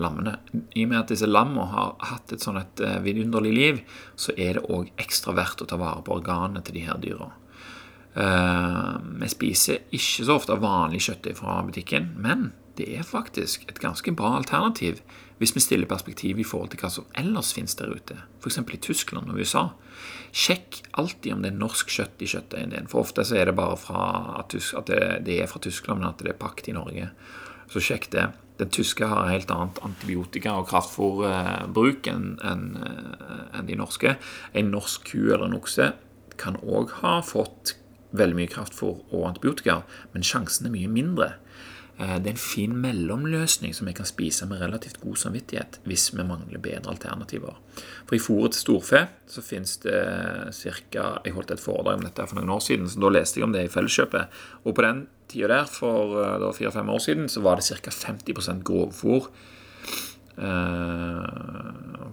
[0.00, 0.38] lammene
[0.72, 3.80] i og med at disse lammene har hatt et sånn et eh, vidunderlig liv,
[4.16, 7.30] så er det òg ekstra verdt å ta vare på organene til de her dyra.
[8.14, 13.80] Uh, vi spiser ikke så ofte vanlig kjøtt fra butikken, men det er faktisk et
[13.82, 15.00] ganske bra alternativ
[15.40, 18.60] hvis vi stiller perspektiv i forhold til hva som ellers finnes der ute, f.eks.
[18.62, 19.64] i Tyskland og USA.
[20.30, 23.56] Sjekk alltid om det er norsk kjøtt i kjøttdeigen din, for ofte så er det
[23.58, 24.04] bare fra
[24.38, 27.10] at det er fra Tyskland, men at det er pakket i Norge.
[27.72, 28.28] Så sjekk det.
[28.58, 34.16] Den tyske har helt annet antibiotika- og kraftfôrbruk enn en, eh, en de norske.
[34.54, 35.92] En norsk ku eller en okse
[36.38, 37.74] kan òg ha fått
[38.12, 41.34] veldig mye kraftfôr og antibiotika, men sjansen er mye mindre.
[41.98, 46.08] Eh, det er en fin mellomløsning som vi kan spise med relativt god samvittighet hvis
[46.16, 47.56] vi mangler bedre alternativer.
[48.08, 49.98] For i fôret til storfe så finnes det
[50.58, 51.06] ca.
[51.24, 53.54] Jeg holdt et foredrag om dette for noen år siden, så da leste jeg om
[53.54, 54.40] det i Felleskjøpet.
[54.64, 57.94] Og på den tida der, for eh, fire-fem år siden, så var det ca.
[57.94, 59.53] 50 grovfôr eh,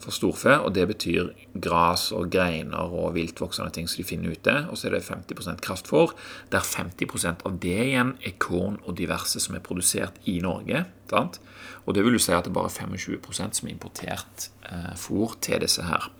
[0.01, 0.53] for storfe.
[0.61, 1.31] Og det betyr
[1.63, 4.55] gras og greiner og viltvoksende ting som de finner ute.
[4.69, 6.13] Og så er det 50% kraftfôr,
[6.53, 10.85] der 50% av det igjen er korn og diverse som er produsert i Norge.
[11.11, 11.41] Sant?
[11.85, 15.37] Og det vil jo si at det er bare 25% som er importert eh, fôr
[15.41, 16.11] til disse her.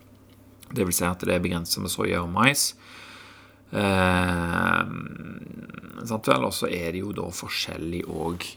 [0.72, 2.72] Det vil si at det er begrenset med soya og mais.
[3.72, 4.84] Eh,
[6.02, 8.48] og så er det jo da forskjellig òg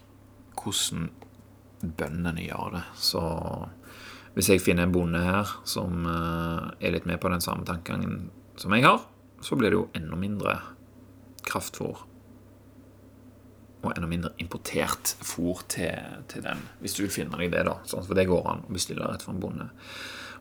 [0.54, 1.10] hvordan
[1.98, 2.84] bøndene gjør det.
[2.98, 3.22] Så
[4.34, 8.30] hvis jeg finner en bonde her som eh, er litt med på den samme tankegangen
[8.58, 9.04] som jeg har,
[9.44, 10.56] så blir det jo enda mindre
[11.46, 12.02] kraftfôr.
[13.84, 17.66] Og enda mindre importert fôr til, til, den, hvis du vil finne deg det.
[17.68, 19.68] da, sånn, For det går an å bestille rett fra en bonde.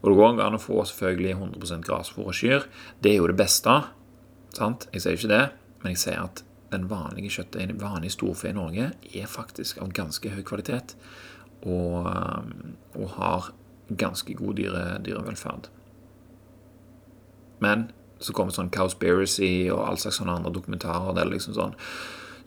[0.01, 2.65] Og det går an å få selvfølgelig 100% grasfôr og kyr.
[3.03, 3.75] Det er jo det beste.
[4.55, 4.87] sant?
[4.93, 5.43] Jeg sier ikke det,
[5.83, 9.93] men jeg sier at den vanlige kjøttet, en vanlig storfe i Norge, er faktisk av
[9.93, 10.95] ganske høy kvalitet
[11.65, 13.51] og, um, og har
[13.99, 15.69] ganske god dyre, dyrevelferd.
[17.63, 17.89] Men
[18.23, 21.75] så kommer sånn Cowspiracy og all slags sånne andre dokumentarer der liksom sånn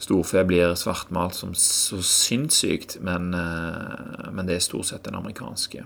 [0.01, 5.85] storfe blir svartmalt som så sinnssykt, men, uh, men det er stort sett den amerikanske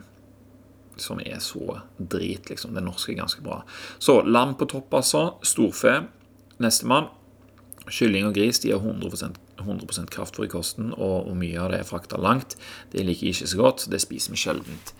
[1.02, 2.76] som er så drit, liksom.
[2.76, 3.62] Den norske er ganske bra.
[4.00, 5.24] Så lam på topp, altså.
[5.44, 6.04] Storfe.
[6.62, 7.10] Nestemann.
[7.89, 11.82] Kylling og gris de har 100, 100% kraftfôr i kosten, og, og, mye av det
[11.82, 12.56] er frakta langt.
[12.94, 14.94] Det liker ikke så godt, det spiser vi sjeldent.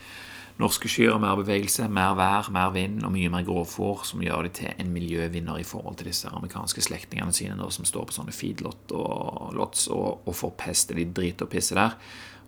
[0.62, 4.46] Norske skyer har mer bevegelse, mer vær, mer vind og mye mer grovfôr, som gjør
[4.46, 8.18] de til en miljøvinner i forhold til disse amerikanske slektningene sine da, som står på
[8.18, 11.96] sånne feedlot og lots og, og får pest eller drit og pisse der.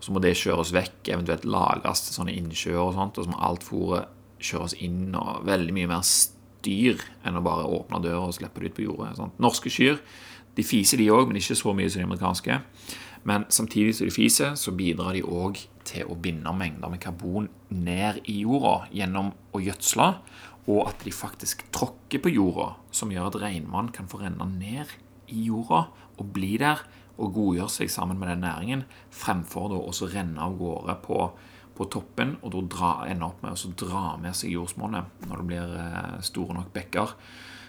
[0.03, 3.39] Så må det kjøres vekk, eventuelt lagres til sånne innsjøer og sånt, og så må
[3.47, 4.11] alt fôret
[4.43, 8.73] kjøres inn, og veldig mye mer styr enn å bare åpne døra og slippe det
[8.73, 9.31] ut på jordet.
[9.41, 9.97] Norske kyr
[10.57, 12.59] de fiser, de òg, men ikke så mye som de amerikanske.
[13.23, 17.47] Men samtidig som de fiser, så bidrar de òg til å binde mengder med karbon
[17.69, 20.09] ned i jorda gjennom å gjødsle,
[20.71, 24.91] og at de faktisk tråkker på jorda, som gjør at regnvann kan få renne ned
[25.31, 25.87] i jorda
[26.19, 26.83] og bli der
[27.17, 31.19] og godgjøre seg sammen med den næringen, fremfor da å renne av gårde på,
[31.77, 35.75] på toppen og da ende opp med å dra med seg jordsmonnet når det blir
[35.79, 37.15] eh, store nok bekker.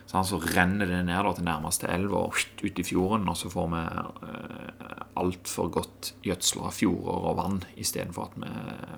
[0.07, 3.81] Så renner det ned til nærmeste elv og ut i fjorden, og så får vi
[4.29, 8.95] eh, altfor godt gjødsla fjorder og vann istedenfor at vi eh,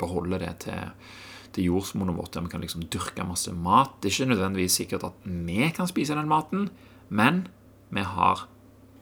[0.00, 0.92] beholder det til,
[1.56, 3.96] til jordsmonnet vårt, der vi kan liksom dyrke masse mat.
[4.02, 6.68] Det er ikke nødvendigvis sikkert at vi kan spise den maten,
[7.08, 7.46] men
[7.88, 8.44] vi har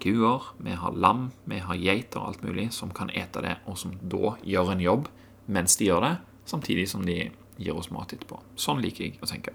[0.03, 3.79] kuer, vi har lam, vi har geiter og alt mulig som kan ete det, og
[3.81, 5.11] som da gjør en jobb
[5.47, 6.17] mens de gjør det,
[6.47, 8.41] samtidig som de gir oss mat etterpå.
[8.59, 9.55] Sånn liker jeg å tenke.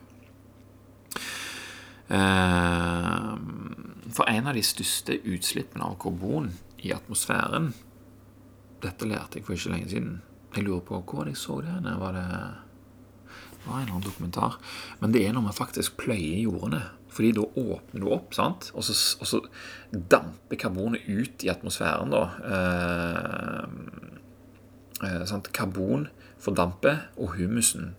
[2.12, 3.36] Eh,
[4.12, 6.50] for en av de største utslippene av karbon
[6.84, 7.70] i atmosfæren
[8.82, 10.14] Dette lærte jeg for ikke lenge siden.
[10.56, 11.76] Jeg lurer på hvor jeg så det.
[11.86, 12.28] Var det
[13.62, 14.56] det var en eller annen dokumentar.
[15.00, 16.82] Men det er når vi faktisk pløyer jordene.
[17.12, 18.72] Fordi da åpner du opp, sant?
[18.74, 19.42] Og, så, og så
[19.92, 22.24] damper karbonet ut i atmosfæren, da.
[22.56, 23.64] Eh,
[25.06, 25.52] eh, sant?
[25.54, 26.08] Karbon
[26.42, 27.94] fordamper, og humusen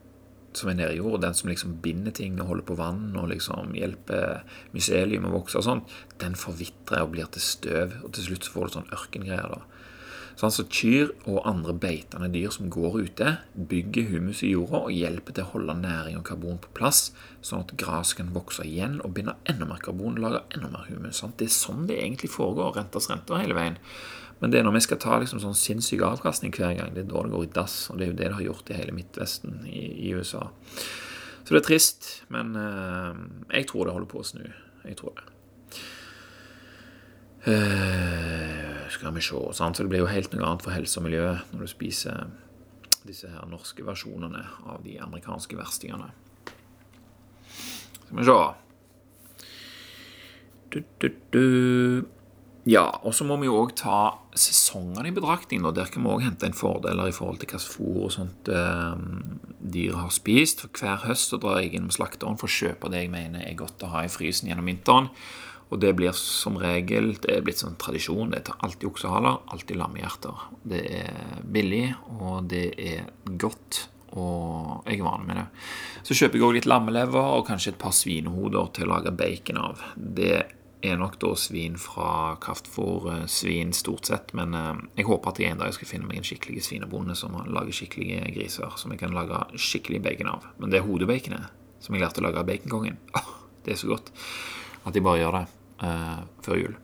[0.59, 3.31] som er nede i jord, den som liksom binder ting og holder på vann og
[3.33, 4.43] liksom hjelper
[4.75, 5.85] mycelium å vokse og sånn,
[6.23, 7.99] den forvitrer og blir til støv.
[8.03, 9.57] Og til slutt så får du sånn ørkengreier.
[9.57, 9.72] da.
[10.37, 15.37] Så Kyr og andre beitende dyr som går ute, bygger humus i jorda og hjelper
[15.37, 17.11] til å holde næring og karbon på plass,
[17.45, 20.89] sånn at gresset kan vokse igjen og binde enda mer karbon og lage enda mer
[20.89, 21.23] humus.
[21.39, 23.79] Det er sånn det egentlig foregår, renters renter hele veien.
[24.43, 27.13] Men det er når vi skal ta liksom sånn sinnssyk avkastning hver gang, det er
[27.13, 27.77] da det går i dass.
[27.93, 30.49] Og det er jo det det har gjort i hele Midtvesten i, i USA.
[31.45, 33.15] Så det er trist, men uh,
[33.53, 34.43] jeg tror det holder på å snu.
[34.83, 35.32] Jeg tror det.
[37.43, 39.41] Uh, skal vi se?
[39.53, 42.27] Så Det blir jo helt noe annet for helse og miljø når du spiser
[43.03, 46.13] disse her norske versjonene av de amerikanske verstingene.
[48.07, 48.43] Skal vi se
[50.73, 52.09] du, du, du.
[52.65, 55.65] Ja, og så må vi jo òg ta sesongene i betraktning.
[55.75, 59.03] Der kan vi òg hente inn fordeler i forhold til hvilket fôr og sånt eh,
[59.75, 60.63] dyr har spist.
[60.63, 63.59] For hver høst så drar jeg innom slakteren for å kjøpe det jeg mener er
[63.59, 65.11] godt å ha i frysen gjennom vinteren.
[65.73, 68.33] Og det blir som regel Det er blitt sånn tradisjon.
[68.33, 70.47] Det er alltid oksehaler, alltid lammehjerter.
[70.69, 71.87] Det er billig,
[72.21, 73.07] og det er
[73.41, 73.87] godt.
[74.13, 75.47] Og jeg er vant med det.
[76.05, 79.63] Så kjøper jeg òg litt lammelever og kanskje et par svinehoder til å lage bacon
[79.63, 79.81] av.
[79.97, 80.35] Det
[80.83, 84.35] er nok da svin fra kraftfôr-svin, stort sett.
[84.37, 87.39] Men eh, jeg håper at jeg en dag skal finne meg en skikkelig svinebonde som
[87.47, 90.53] lager skikkelige griser, som jeg kan lage skikkelig bacon av.
[90.61, 91.49] Men det er hodebaconet
[91.83, 93.01] som jeg lærte å lage av Baconkongen.
[93.63, 94.13] Det er så godt
[94.83, 96.75] at jeg bare gjør det uh, før jul.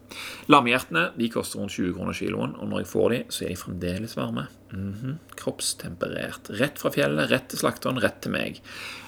[0.53, 3.61] Lammehjertene de koster rundt 20 kroner kiloen, og når jeg får de, så er de
[3.63, 4.47] fremdeles varme.
[4.73, 5.15] Mm -hmm.
[5.37, 6.51] Kroppstemperert.
[6.61, 8.61] Rett fra fjellet, rett til slakteren, rett til meg.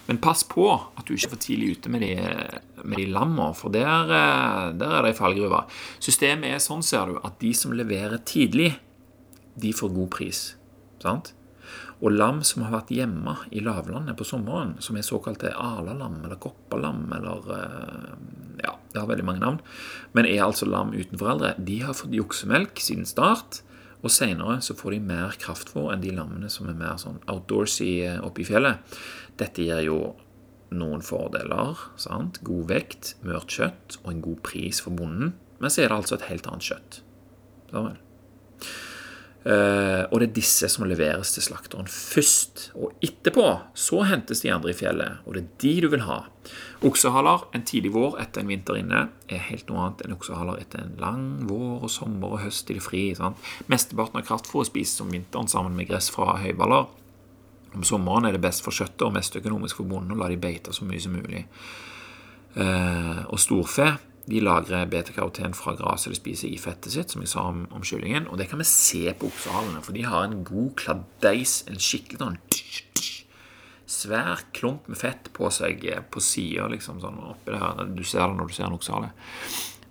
[0.06, 2.16] Men pass på at du ikke er for tidlig ute med de,
[2.84, 5.64] med de lamma, for der, eh, der er det ei fallgruve.
[6.00, 8.78] Systemet er sånn, ser du, at de som leverer tidlig,
[9.54, 10.56] de får god pris.
[11.02, 11.34] Sant?
[12.00, 16.40] Og lam som har vært hjemme i lavlandet på sommeren, som er såkalte alalam eller
[16.40, 18.14] koppalam eller eh,
[18.64, 19.58] Ja, det har veldig mange navn,
[20.16, 23.62] men er altså lam uten foreldre, de har fått juksemelk siden start.
[24.00, 27.90] Og seinere så får de mer kraftfôr enn de lammene som er mer sånn outdoorsy
[28.08, 28.80] eh, oppe i fjellet.
[29.40, 30.00] Dette gir jo
[30.72, 31.76] noen fordeler.
[32.00, 32.40] sant?
[32.46, 35.34] God vekt, mørt kjøtt og en god pris for bonden.
[35.60, 37.02] Men så er det altså et helt annet kjøtt.
[37.72, 37.98] Sånn
[39.40, 42.66] og det er disse som leveres til slakteren først.
[42.76, 46.18] Og etterpå så hentes de andre i fjellet, og det er de du vil ha.
[46.84, 50.80] Oksehaler en tidlig vår etter en vinter inne er helt noe annet enn oksehaler etter
[50.80, 53.02] en lang vår og sommer og høst i det fri.
[53.16, 53.40] Sant?
[53.72, 56.88] Mesteparten av kraftfôret spises om vinteren sammen med gress fra høyballer.
[57.76, 60.40] Om sommeren er det best for kjøttet og mest økonomisk for bonden å la de
[60.40, 61.44] beite så mye som mulig.
[62.56, 63.92] Uh, og storfe
[64.28, 67.84] de lagrer betakaroten fra gresset de spiser i fettet sitt, som jeg sa om, om
[67.86, 68.28] kyllingen.
[68.28, 72.20] Og det kan vi se på oksehalene, for de har en god kladeis, en skikkelig
[72.20, 72.40] sånn
[73.90, 77.90] svær klump med fett på seg eh, på sida, liksom sånn oppi der.
[77.90, 79.10] Du ser det når du ser en oksehale.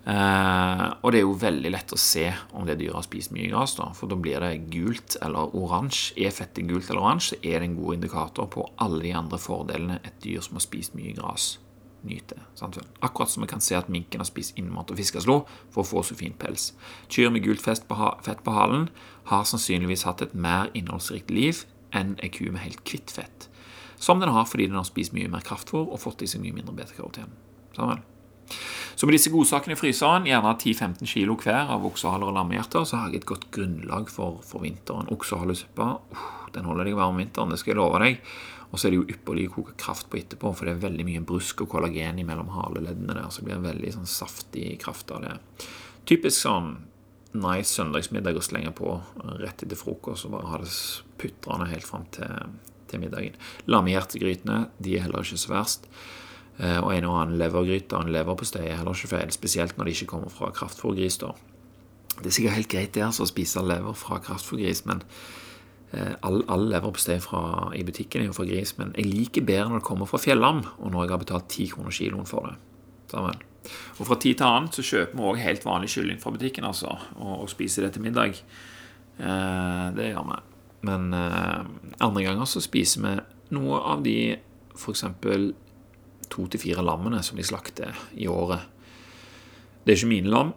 [0.08, 2.24] Eh, og det er jo veldig lett å se
[2.56, 6.16] om det dyret har spist mye gress, da, for da blir det gult eller oransje.
[6.24, 9.40] Er fettet gult eller oransje, så er det en god indikator på alle de andre
[9.40, 11.58] fordelene et dyr som har spist mye gress,
[12.06, 12.38] nyte.
[12.58, 12.78] Sant?
[13.00, 16.04] Akkurat som vi kan se at minken har spist innmat og fiskeslo for å få
[16.06, 16.70] så fin pels.
[17.12, 18.88] Kyr med gult fett på halen
[19.30, 21.64] har sannsynligvis hatt et mer innholdsrikt liv
[21.96, 23.48] enn ei ku med helt hvitt fett.
[24.00, 26.56] Som den har fordi den har spist mye mer kraftfôr og fått i seg mye
[26.56, 27.34] mindre betakaroten.
[27.76, 28.00] Sånn?
[28.98, 32.98] Så med disse godsakene i fryseren, gjerne 10-15 kilo hver av oksehaler og lammehjerter, så
[32.98, 35.08] har jeg et godt grunnlag for, for vinteren.
[35.14, 38.18] Oksehalesuppa uh, den holder deg varm om vinteren, det skal jeg love deg.
[38.70, 41.06] Og så er det jo ypperlig å koke kraft på etterpå, for det er veldig
[41.08, 45.10] mye brusk og kollagen mellom haleleddene der, så det blir en veldig sånn saftig kraft
[45.14, 45.34] av det.
[46.06, 46.76] Typisk sånn
[47.34, 48.96] nice søndagsmiddag å slenge på
[49.42, 50.70] rett etter frokost og bare ha det
[51.20, 52.56] putrende helt fram til,
[52.90, 53.36] til middagen.
[53.70, 55.90] Lammehjertegrytene de er heller ikke så verst.
[56.58, 59.88] Eh, og en og annen levergryte og en leverpostei er heller ikke feil, spesielt når
[59.88, 61.20] de ikke kommer fra kraftfôrgris.
[62.20, 65.04] Det er sikkert helt greit det altså, å spise lever fra kraftfôrgris, men
[65.92, 67.16] all, all leverpostei
[67.74, 70.62] i butikken er jo fra gris, men jeg liker bedre når det kommer fra fjellam,
[70.78, 72.58] og når jeg har betalt 10 kroner kiloen for det.
[73.10, 73.40] Sammen.
[73.98, 76.94] Og fra tid til annen så kjøper vi òg helt vanlig kylling fra butikken, altså,
[77.18, 78.38] og, og spiser det til middag.
[79.20, 80.38] Eh, det gjør vi.
[80.88, 81.66] Men eh,
[82.00, 83.16] andre ganger så spiser vi
[83.56, 84.16] noe av de
[84.78, 85.04] f.eks.
[86.30, 88.64] to til fire lammene som de slakter i året.
[89.84, 90.54] Det er ikke mine lam,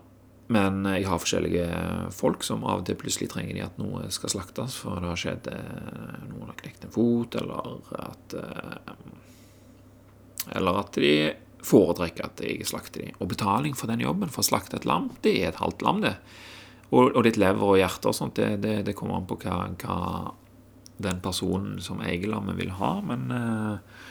[0.53, 1.67] men jeg har forskjellige
[2.13, 5.19] folk som av og til plutselig trenger de at noe skal slaktes, for det har
[5.19, 8.93] skjedd eh, noen har knekt en fot, eller at eh,
[10.59, 11.13] Eller at de
[11.63, 13.13] foretrekker at jeg slakter de.
[13.23, 16.01] Og betaling for den jobben, for å slakte et lam, det er et halvt lam,
[16.03, 16.17] det.
[16.91, 19.69] Og, og ditt lever og hjerte og sånt, det, det, det kommer an på hva,
[19.81, 19.99] hva,
[21.03, 22.97] den personen som eier lammet, vil ha.
[23.07, 24.03] Men eh,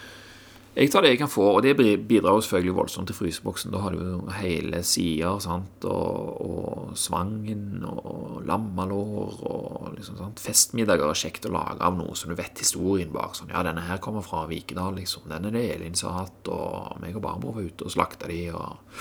[0.72, 3.74] jeg tar det jeg kan få, og det bidrar jo selvfølgelig voldsomt til fryseboksen.
[3.74, 10.40] Da har du jo hele sider, sant, og, og svangen og lammelår og liksom sant.
[10.40, 13.36] Festmiddager er kjekt å lage av noe som du vet historien bak.
[13.36, 15.28] Sånn, ja, denne her kommer fra Vikedal, liksom.
[15.28, 18.32] Den er det Elin som har hatt, og meg og Barbro var ute og slakta
[18.32, 18.96] de, og,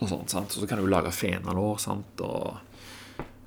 [0.00, 0.50] og sånt, sant.
[0.50, 2.65] Og så kan du lage fenalår, sant, og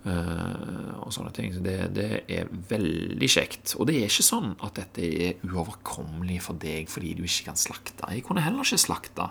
[0.08, 1.52] og sånne ting.
[1.52, 3.74] Så det, det, er veldig kjekt.
[3.78, 7.60] Og det er ikke sånn at dette er uoverkommelig for deg fordi du ikke kan
[7.60, 8.08] slakte.
[8.08, 9.28] Jeg kunne heller ikke slakte.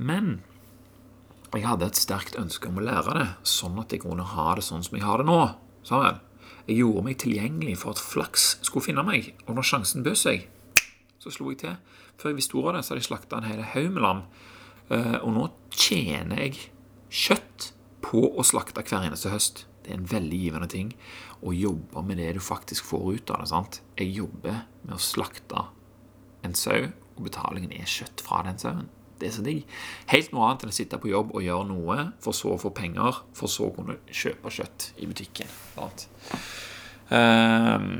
[0.00, 0.38] Men
[1.50, 4.62] jeg hadde et sterkt ønske om å lære det, sånn at jeg kunne ha det
[4.62, 5.40] sånn som jeg har det nå.
[5.86, 6.20] Sammen.
[6.68, 10.44] Jeg gjorde meg tilgjengelig for at flaks skulle finne meg, og når sjansen bød seg,
[11.18, 11.74] så slo jeg til.
[12.20, 14.22] Før jeg visste ordet av det, så hadde jeg slakta en hel haug med lam.
[14.90, 16.68] Uh, og nå tjener jeg
[17.10, 17.70] kjøtt
[18.04, 19.64] på å slakte hver eneste høst.
[19.90, 20.92] Det er en veldig givende ting
[21.42, 23.48] å jobbe med det du faktisk får ut av det.
[23.50, 23.80] sant?
[23.98, 25.64] Jeg jobber med å slakte
[26.46, 28.86] en sau, og betalingen er kjøtt fra den sauen.
[29.18, 29.64] Det er så digg.
[30.12, 32.70] Helt noe annet enn å sitte på jobb og gjøre noe, for så å få
[32.76, 35.50] penger, for så å kunne kjøpe kjøtt i butikken.
[35.74, 36.06] sant?
[37.10, 37.90] Um,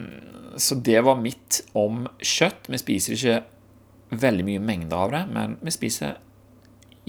[0.63, 2.71] så det var mitt om kjøtt.
[2.71, 6.23] Vi spiser ikke veldig mye mengder av det, men vi spiser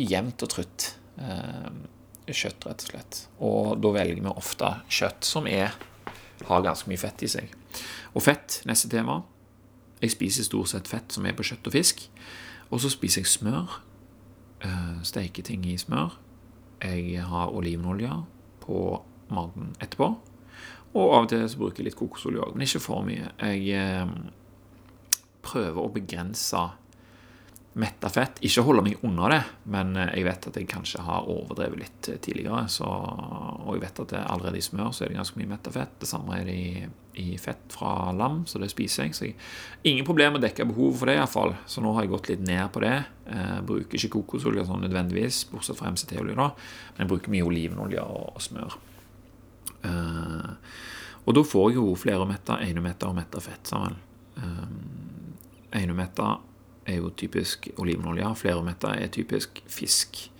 [0.01, 0.91] jevnt og trutt.
[2.35, 3.19] Kjøtt, rett og slett.
[3.43, 5.75] Og da velger vi ofte kjøtt som er,
[6.47, 7.53] har ganske mye fett i seg.
[8.15, 9.21] Og fett, neste tema.
[10.01, 12.07] Jeg spiser stort sett fett som er på kjøtt og fisk.
[12.71, 13.77] Og så spiser jeg smør.
[14.63, 16.17] Uh, Steker ting i smør.
[16.81, 18.11] Jeg har olivenolje
[18.63, 18.81] på
[19.31, 20.13] maten etterpå.
[20.91, 23.29] Og av og til så bruker jeg litt kokosolje òg, men ikke for mye.
[23.39, 24.09] Jeg uh,
[25.45, 26.65] prøver å begrense
[27.73, 28.41] metta fett.
[28.43, 32.09] Ikke holde meg unna det, men eh, jeg vet at jeg kanskje har overdrevet litt
[32.11, 32.65] eh, tidligere.
[32.71, 35.71] Så, og jeg vet at det allerede i smør så er det ganske mye metta
[35.73, 35.93] fett.
[36.01, 36.83] Det samme er det i,
[37.23, 39.15] i, fett fra lam, så det spiser jeg.
[39.15, 39.37] Så jeg
[39.93, 41.55] ingen problem med å dekke behovet for det, iallfall.
[41.71, 42.93] Så nå har jeg gått litt ned på det.
[43.29, 46.51] Jeg eh, bruker ikke kokosolje sånn nødvendigvis, bortsett fra MCT-olje, da.
[46.91, 48.79] Men jeg bruker mye olivenolje og, smør.
[51.21, 53.95] Og da får jeg jo flere metta, einemetta og metta fett sammen.
[54.35, 55.31] Um,
[55.75, 56.35] einemetta
[56.85, 58.29] er jo typisk olivenolje.
[58.35, 60.31] Flerumetta er typisk fisk.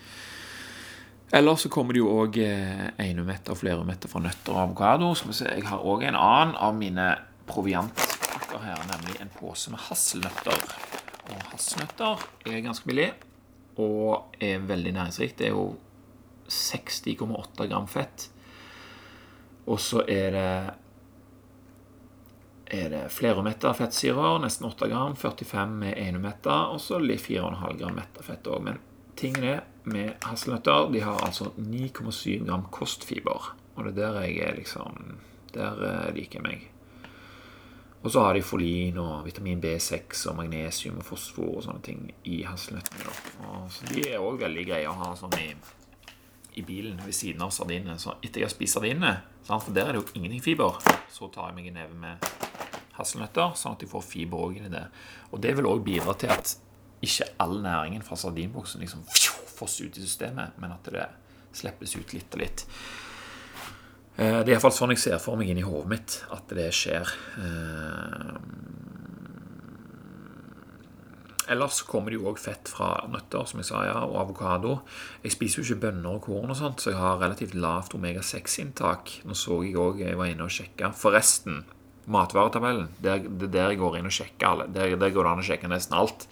[1.34, 5.12] Eller så kommer det jo òg eh, einemetta og flerumetta fra nøtter og avokado.
[5.40, 7.08] Jeg har òg en annen av mine
[7.48, 10.66] proviantpakker her, nemlig en pose med hasselnøtter.
[11.32, 13.14] Og hasselnøtter er ganske billig
[13.80, 15.40] og er veldig næringsrikt.
[15.40, 15.78] Det er jo
[16.52, 18.28] 60,8 gram fett.
[19.72, 20.52] Og så er det
[22.72, 27.98] er det flere meter fettsyrer, nesten 8 gram, 45 med enometta, og så 4,5 gram
[28.00, 28.64] metta fett òg.
[28.64, 28.80] Men
[29.20, 33.52] tingen er med hasselnøtter, de har altså 9,7 gram kostfiber.
[33.76, 35.18] Og det er der jeg er liksom
[35.52, 36.68] Der eh, liker jeg meg.
[38.04, 42.06] Og så har de folin og vitamin B6 og magnesium og fosfor og sånne ting
[42.24, 43.12] i hasselnøttene.
[43.70, 45.52] Så de er òg veldig greie å ha sånn i,
[46.56, 48.00] i bilen ved siden av sardinene.
[48.00, 50.80] Så etter jeg har spist sardinene, for der er det jo ingenting fiber,
[51.12, 52.51] så tar jeg meg en neve med
[53.02, 54.86] hasselnøtter, sånn at de får fiber òg inni det.
[55.32, 56.56] Og det vil òg bidra til at
[57.02, 61.08] ikke all næringen fra sardinboksen liksom fosser ut i systemet, men at det
[61.58, 62.66] slippes ut litt og litt.
[64.16, 67.10] Det er iallfall sånn jeg ser for meg inni hodet mitt at det skjer.
[71.52, 74.78] Ellers kommer det jo òg fett fra nøtter, som jeg sa, ja, og avokado.
[75.24, 79.18] Jeg spiser jo ikke bønner og korn og sånt, så jeg har relativt lavt omega-6-inntak.
[79.28, 80.94] Nå så jeg òg jeg var inne og sjekka.
[80.96, 81.66] Forresten,
[82.10, 84.68] matvaretabellen, er der jeg går inn og sjekker alle.
[84.74, 86.26] Der, der går det an å sjekke nesten alt.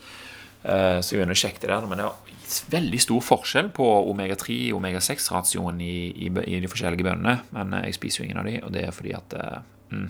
[0.60, 1.88] Uh, så jeg begynner å sjekke det der.
[1.88, 5.94] Men det er veldig stor forskjell på omega-3 og omega-6-ratioen i,
[6.26, 7.38] i, i, de forskjellige bønnene.
[7.56, 9.60] Men uh, jeg spiser jo ingen av de, og det er fordi at uh,
[9.94, 10.08] mm,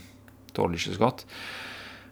[0.58, 1.26] tåler ikke så godt.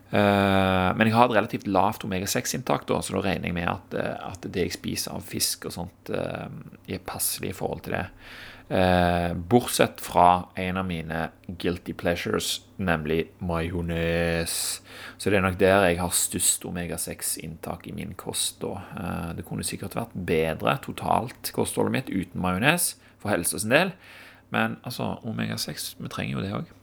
[0.08, 4.28] Eh, men jeg har et relativt lavt omega-6-inntak, så da regner jeg med at, eh,
[4.30, 6.48] at, det jeg spiser av fisk og sånt, eh,
[6.88, 8.06] er passelig i forhold til det.
[8.68, 14.82] Bortsett fra en av mine guilty pleasures, nemlig majones.
[15.18, 18.60] Så det er nok der jeg har størst omega-6-inntak i min kost.
[18.60, 23.94] Det kunne sikkert vært bedre totalt, kostholdet mitt, uten majones, for helsens del.
[24.52, 26.77] Men altså, omega-6, vi trenger jo det òg.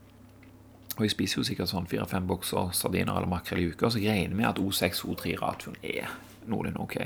[0.95, 4.15] Og jeg spiser jo sikkert sånn fire-fem bokser sardiner eller makrell i uka, så jeg
[4.15, 6.13] regner med at O6-O3-ratioen er
[6.47, 6.97] noenlunde ok.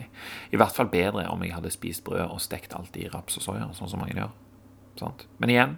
[0.54, 3.46] I hvert fall bedre om jeg hadde spist brød og stekt alt i raps og
[3.48, 4.34] soya, sånn som mange gjør.
[5.00, 5.26] Sant?
[5.42, 5.78] Men igjen,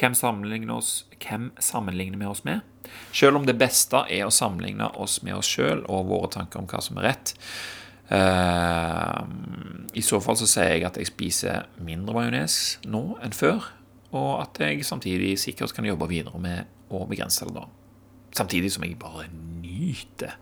[0.00, 2.64] hvem sammenligner, oss, hvem sammenligner vi oss med?
[3.12, 6.70] Selv om det beste er å sammenligne oss med oss sjøl og våre tanker om
[6.70, 7.34] hva som er rett.
[8.10, 9.22] Uh,
[9.94, 12.56] I så fall så sier jeg at jeg spiser mindre majones
[12.88, 13.68] nå enn før,
[14.10, 17.66] og at jeg samtidig sikkert kan jobbe videre med å begrense det, da.
[18.36, 20.36] Samtidig som jeg bare nyter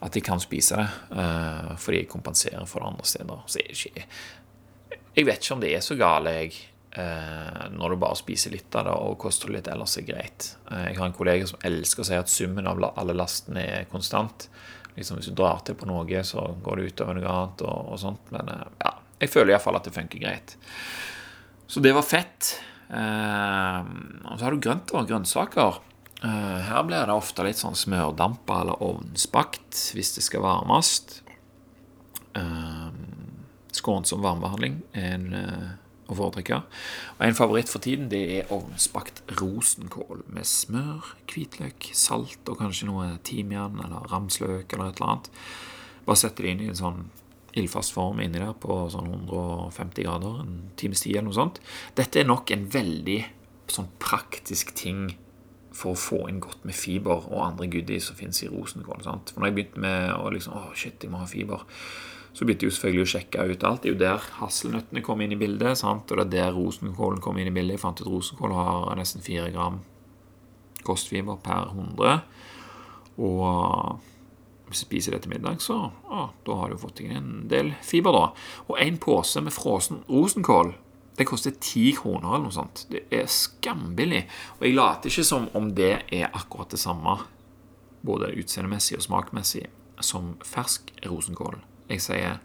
[0.00, 3.42] at jeg kan spise det, uh, fordi jeg kompenserer for det andre steder.
[3.46, 4.06] Så er ikke
[5.16, 6.54] Jeg vet ikke om det er så gale, jeg,
[6.96, 10.54] uh, når du bare spiser litt av det og koster litt ellers er greit.
[10.70, 13.90] Uh, jeg har en kollega som elsker å si at summen av alle lastene er
[13.90, 14.48] konstant.
[14.96, 18.00] Liksom Hvis du drar til på noe, så går det utover noe annet og, og
[18.00, 18.32] sånt.
[18.32, 18.48] Men
[18.80, 20.56] ja, jeg føler iallfall at det funker greit.
[21.70, 22.56] Så det var fett.
[22.90, 23.86] Uh,
[24.26, 25.80] og så har du grønt og grønnsaker.
[26.20, 30.96] Uh, her blir det ofte litt sånn smørdampa eller ovnsbakt hvis det skal varmes.
[32.36, 32.90] Uh,
[33.74, 35.30] skånsom varmebehandling er en
[36.10, 36.60] å foretrekke.
[37.18, 42.90] Og En favoritt for tiden det er ovnsbakt rosenkål med smør, hvitløk, salt og kanskje
[42.90, 45.30] noe timian eller ramsløk eller et eller annet.
[46.08, 47.04] Bare sette det inn i en sånn
[47.58, 51.60] ildfast form inni der på sånn 150 grader en times tid eller noe sånt.
[51.98, 53.18] Dette er nok en veldig
[53.70, 55.08] sånn praktisk ting
[55.74, 59.04] for å få inn godt med fiber og andre goodies som finnes i rosenkål.
[59.06, 59.32] Sant?
[59.32, 61.62] For når jeg begynte med å liksom, å shit, jeg må ha fiber,
[62.34, 63.82] så begynte jeg jo selvfølgelig å sjekke ut alt.
[63.82, 66.10] Det er jo der hasselnøttene kom inn i bildet, sant?
[66.10, 67.78] og det er der rosenkålen kom inn i bildet.
[67.78, 69.80] Jeg fant ut rosenkål har nesten 4 gram
[70.86, 72.20] kostfiber per 100.
[73.20, 74.09] Og
[74.76, 78.14] spiser det til middag, så å, da har du fått deg en del fiber.
[78.14, 78.26] da.
[78.68, 80.74] Og en pose med frossen rosenkål
[81.20, 82.86] det koster ti kroner eller noe sånt.
[82.88, 84.22] Det er skambillig.
[84.56, 87.18] Og jeg later ikke som om det er akkurat det samme,
[88.00, 89.66] både utseendemessig og smakmessig,
[90.00, 91.58] som fersk rosenkål.
[91.90, 92.38] Jeg sier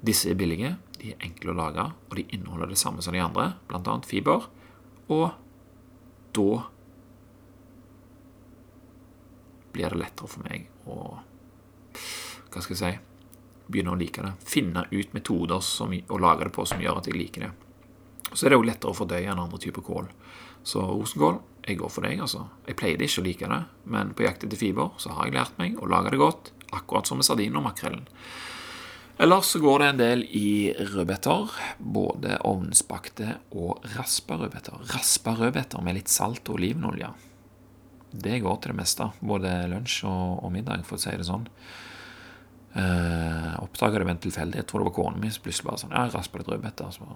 [0.00, 3.20] disse er billige, de er enkle å lage, og de inneholder det samme som de
[3.20, 3.98] andre, bl.a.
[4.08, 4.48] fiber.
[5.12, 5.26] Og
[6.32, 6.48] da
[9.76, 11.18] blir det lettere for meg å
[12.52, 12.92] hva skal jeg si,
[13.72, 14.32] begynne å like det.
[14.44, 17.52] Finne ut metoder som, å lage det på som gjør at jeg liker det.
[18.32, 20.08] Så er det jo lettere å fordøye enn andre typer kål.
[20.64, 22.46] Så rosenkål, jeg går for deg, altså.
[22.68, 23.60] Jeg pleide ikke å like det,
[23.94, 27.08] men på jakt etter fiber så har jeg lært meg å lage det godt, akkurat
[27.08, 28.06] som med sardinen og makrellen.
[29.22, 34.80] Ellers så går det en del i rødbeter, både ovnsbakte og raspa rødbeter.
[34.94, 37.12] Raspa rødbeter med litt salt og olivenolje.
[38.12, 41.48] Det går til det meste, både lunsj og, og middag, for å si det sånn.
[42.74, 44.64] Eh, Oppdaga det ved en tilfeldighet.
[44.64, 46.92] Jeg tror det var kona mi som plutselig bare sånn Ja, raspa litt rødbeter.
[46.94, 47.08] Så,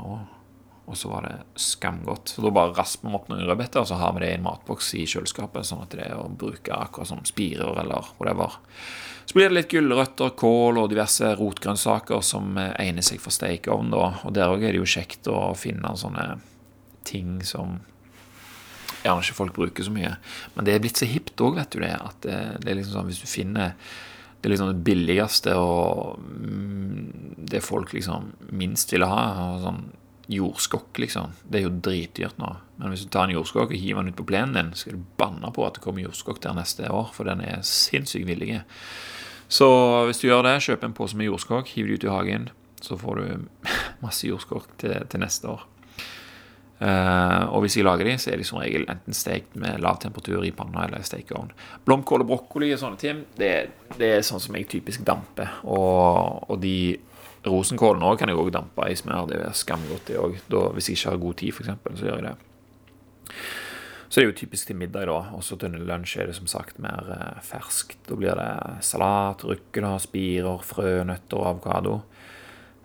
[0.87, 2.31] og så var det skamgodt.
[2.33, 4.47] Så da bare rasper vi opp noen rødbeter, og så har vi det i en
[4.47, 8.59] matboks i kjøleskapet, sånn at det er å bruke akkurat som spirer eller whatever.
[9.27, 13.91] Så blir det litt gulrøtter, kål og diverse rotgrønnsaker som egner seg for stekeovn.
[13.97, 16.37] Og der òg er det jo kjekt å finne sånne
[17.07, 17.81] ting som
[19.07, 20.13] gjerne ikke folk bruker så mye.
[20.57, 21.95] Men det er blitt så hipt òg, vet du det.
[21.97, 23.75] At det, det er liksom sånn hvis du finner
[24.43, 29.23] det liksom det billigste og mm, det folk liksom minst ville ha.
[29.63, 29.87] Sånn
[30.27, 31.35] jordskokk, liksom.
[31.47, 32.51] Det er jo dritdyrt nå.
[32.81, 35.05] Men hvis du tar en jordskokk og hiver den ut på plenen din, skal du
[35.19, 38.61] banne på at det kommer jordskokk der neste år, for den er sinnssykt villig.
[39.47, 39.69] Så
[40.09, 42.49] hvis du gjør det, kjøp en pose med jordskokk, hiv det ut i hagen,
[42.83, 43.47] så får du
[44.05, 45.63] masse jordskokk til, til neste år.
[46.77, 49.97] Uh, og hvis jeg lager de, så er de som regel enten stekt med lav
[50.03, 51.55] temperatur i panna eller i stekeovn.
[51.89, 53.53] Blomkål og brokkoli og sånne ting, det,
[53.97, 55.63] det, er sånn som jeg typisk damper.
[55.65, 56.99] Og, og de
[57.47, 59.31] rosenkålene òg kan jeg òg dampe i smør.
[59.31, 60.37] Det er skamgodt, det òg.
[60.77, 62.37] Hvis jeg ikke har god tid, f.eks., så gjør jeg det.
[64.07, 65.17] Så det er jo typisk til middag, da.
[65.37, 67.99] Og så til lunsj er det som sagt mer eh, ferskt.
[68.07, 71.97] Da blir det salat, ruccola, spirer, frø, nøtter og avokado.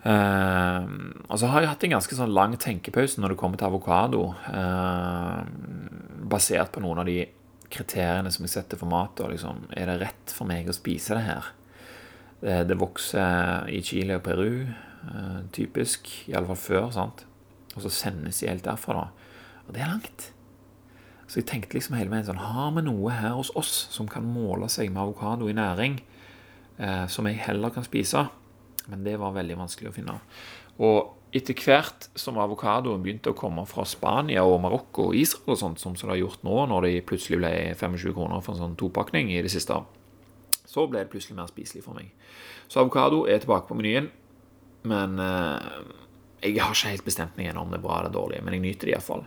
[0.02, 0.88] Uh,
[1.30, 4.24] og så har jeg hatt en ganske sånn lang tenkepause når det kommer til avokado.
[4.50, 5.46] Uh,
[6.32, 7.20] basert på noen av de
[7.72, 9.22] kriteriene som jeg setter for mat.
[9.22, 11.52] Og liksom, er det rett for meg å spise det her?
[12.42, 14.66] Det, det vokser i Chile og Peru,
[15.12, 16.10] uh, typisk.
[16.32, 16.92] Iallfall før.
[16.98, 17.26] sant?
[17.76, 19.34] Og så sendes de helt derfra, da.
[19.68, 20.32] Og det er langt.
[21.30, 24.26] Så jeg tenkte liksom hele veien sånn Har vi noe her hos oss som kan
[24.28, 26.02] måle seg med avokado i næring,
[27.08, 28.26] som jeg heller kan spise?
[28.90, 30.18] Men det var veldig vanskelig å finne.
[30.82, 35.62] Og etter hvert som avokadoen begynte å komme fra Spania og Marokko og Israel, og
[35.62, 38.80] sånt, som det har gjort nå, når de plutselig ble 25 kroner for en sånn
[38.80, 39.78] topakning i det siste,
[40.72, 42.12] så ble det plutselig mer spiselig for meg.
[42.72, 44.10] Så avokado er tilbake på menyen,
[44.88, 45.82] men eh,
[46.42, 48.66] jeg har ikke helt bestemt meg ennå om det er bra eller dårlig, men jeg
[48.66, 49.26] nyter det iallfall.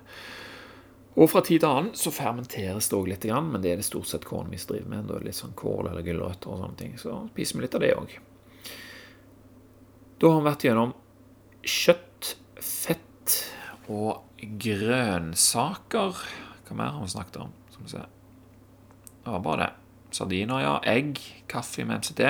[1.15, 4.11] Og fra tid til annen så fermenteres det òg litt, men det er det stort
[4.11, 5.07] sett kålen vi driver med.
[5.07, 6.97] Da er det litt sånn kål eller gulrøtter og sånne ting.
[6.99, 8.17] Så spiser vi litt av det òg.
[10.25, 10.93] Da har vi vært gjennom
[11.69, 12.29] kjøtt,
[12.65, 13.33] fett
[13.93, 16.21] og grønnsaker.
[16.65, 17.51] Hva mer har vi snakket om?
[17.75, 18.05] Skal vi se.
[19.19, 19.67] Det var bare det.
[20.17, 20.79] Sardiner, ja.
[20.89, 21.21] Egg,
[21.53, 22.23] kaffe med MCT.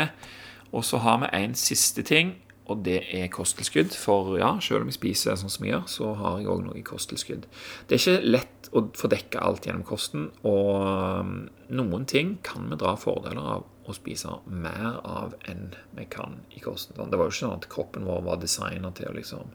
[0.75, 2.33] Og så har vi en siste ting,
[2.67, 3.95] og det er kosttilskudd.
[3.95, 6.83] For ja, selv om jeg spiser sånn som jeg gjør, så har jeg òg noe
[6.83, 7.47] kosttilskudd.
[7.87, 11.33] Det er ikke lett å få dekka alt gjennom kosten, og um,
[11.71, 16.63] noen ting kan vi dra fordeler av å spise mer av enn vi kan i
[16.65, 16.97] kosten.
[16.97, 19.53] Det var jo ikke sånn at kroppen vår var designa til å liksom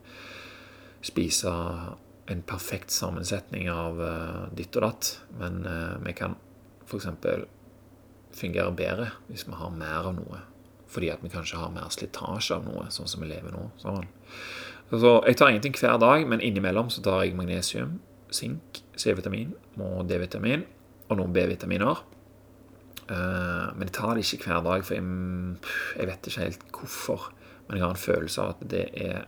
[1.05, 1.53] spise
[2.29, 6.35] en perfekt sammensetning av uh, ditt og datt, men uh, vi kan
[6.85, 7.07] f.eks.
[8.37, 10.43] fungere bedre hvis vi har mer av noe.
[10.89, 13.67] Fordi at vi kanskje har mer slitasje av noe, sånn som vi lever nå.
[13.81, 14.07] Sånn.
[14.89, 17.99] Så jeg tar ingenting hver dag, men innimellom så tar jeg magnesium,
[18.33, 20.65] sink, C-vitamin og D-vitamin
[21.09, 22.01] og noen B-vitaminer.
[23.09, 27.29] Uh, men jeg tar det ikke hver dag, for jeg, vet ikke helt hvorfor.
[27.67, 29.25] Men jeg har en følelse av at det er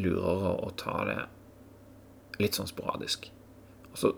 [0.00, 1.20] lurere å ta det
[2.40, 3.30] litt sånn sporadisk.
[3.90, 4.12] Og så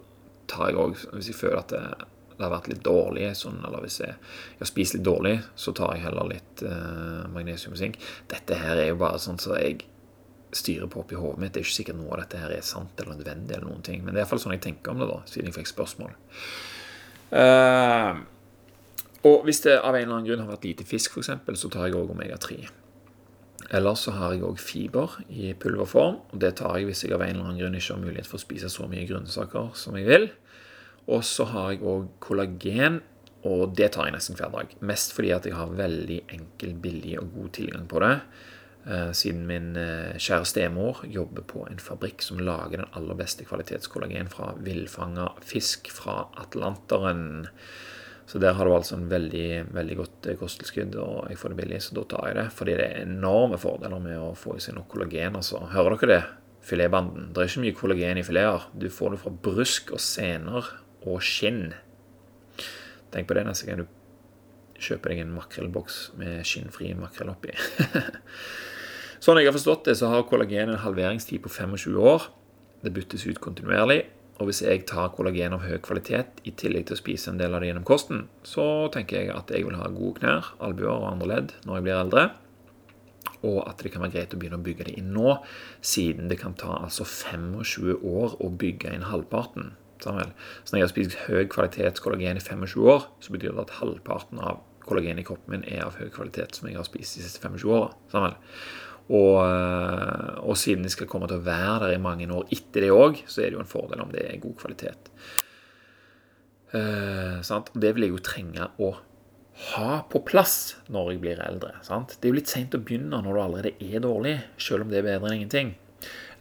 [0.50, 1.82] tar jeg òg, hvis jeg føler at det,
[2.34, 4.18] det, har vært litt dårlig, sånn, eller hvis jeg,
[4.54, 7.98] jeg har spist litt dårlig, så tar jeg heller litt eh, magnesium og sink.
[8.30, 9.80] Dette her er jo bare sånn så jeg
[10.52, 11.54] styrer på oppi hodet mitt.
[11.54, 14.04] Det er ikke sikkert noe av dette her er sant eller nødvendig, eller noen ting.
[14.04, 16.12] men det er iallfall sånn jeg tenker om det, da, siden jeg fikk spørsmål.
[17.32, 18.20] Uh,
[19.28, 21.88] og hvis det av en eller annen grunn har vært lite fisk, f.eks., så tar
[21.88, 22.62] jeg òg omega-3.
[23.72, 26.18] Ellers så har jeg òg fiber i pulverform.
[26.32, 28.40] og Det tar jeg hvis jeg av en eller annen grunn ikke har mulighet for
[28.40, 30.28] å spise så mye grønnsaker som jeg vil.
[31.06, 33.00] Og så har jeg òg kollagen,
[33.46, 34.74] og det tar jeg nesten hver dag.
[34.82, 38.12] Mest fordi at jeg har veldig enkel, billig og god tilgang på det.
[38.82, 43.46] Eh, siden min eh, kjære stemor jobber på en fabrikk som lager den aller beste
[43.46, 47.46] kvalitetskollagen fra villfanga fisk fra Atlanteren.
[48.26, 51.58] Så der har du altså en veldig, veldig godt eh, kosttilskudd, og jeg får det
[51.58, 52.46] billig, så da tar jeg det.
[52.56, 55.36] Fordi det er enorme fordeler med å få i seg nok kollagen.
[55.40, 55.64] altså.
[55.72, 56.20] Hører dere det?
[56.62, 57.32] Filetbanden.
[57.34, 58.68] Det er ikke mye kollagen i fileter.
[58.78, 60.70] Du får det fra brusk og sener
[61.02, 61.72] og skinn.
[63.12, 63.88] Tenk på det neste gang du
[64.82, 67.52] kjøper deg en makrellboks med skinnfri makrell oppi.
[69.22, 72.30] sånn jeg har forstått det, så har kollagen en halveringstid på 25 år.
[72.82, 74.04] Det byttes ut kontinuerlig.
[74.40, 77.54] Og hvis jeg tar kollagen av høy kvalitet i tillegg til å spise en del
[77.54, 81.10] av det gjennom kosten, så tenker jeg at jeg vil ha gode knær, albuer og
[81.10, 82.24] andre ledd når jeg blir eldre.
[83.42, 85.36] Og at det kan være greit å begynne å bygge det inn nå,
[85.84, 89.74] siden det kan ta altså 25 år å bygge inn halvparten.
[90.02, 90.32] Så når
[90.78, 94.62] jeg har spist høy kvalitets kollagen i 25 år, så betyr det at halvparten av
[94.82, 97.70] kollagen i kroppen min er av høy kvalitet som jeg har spist de siste 25
[97.70, 97.92] åra.
[99.12, 102.86] Og, eh, og, siden de skal komme til å være der i mange år etter
[102.86, 105.10] det òg, så er det jo en fordel om det er god kvalitet.
[106.72, 108.94] Eh, det vil jeg jo trenge å
[109.72, 111.74] ha på plass når jeg blir eldre.
[111.84, 112.16] Sant?
[112.16, 115.02] Det er jo litt seint å begynne når du allerede er dårlig, selv om det
[115.02, 115.74] er bedre enn ingenting.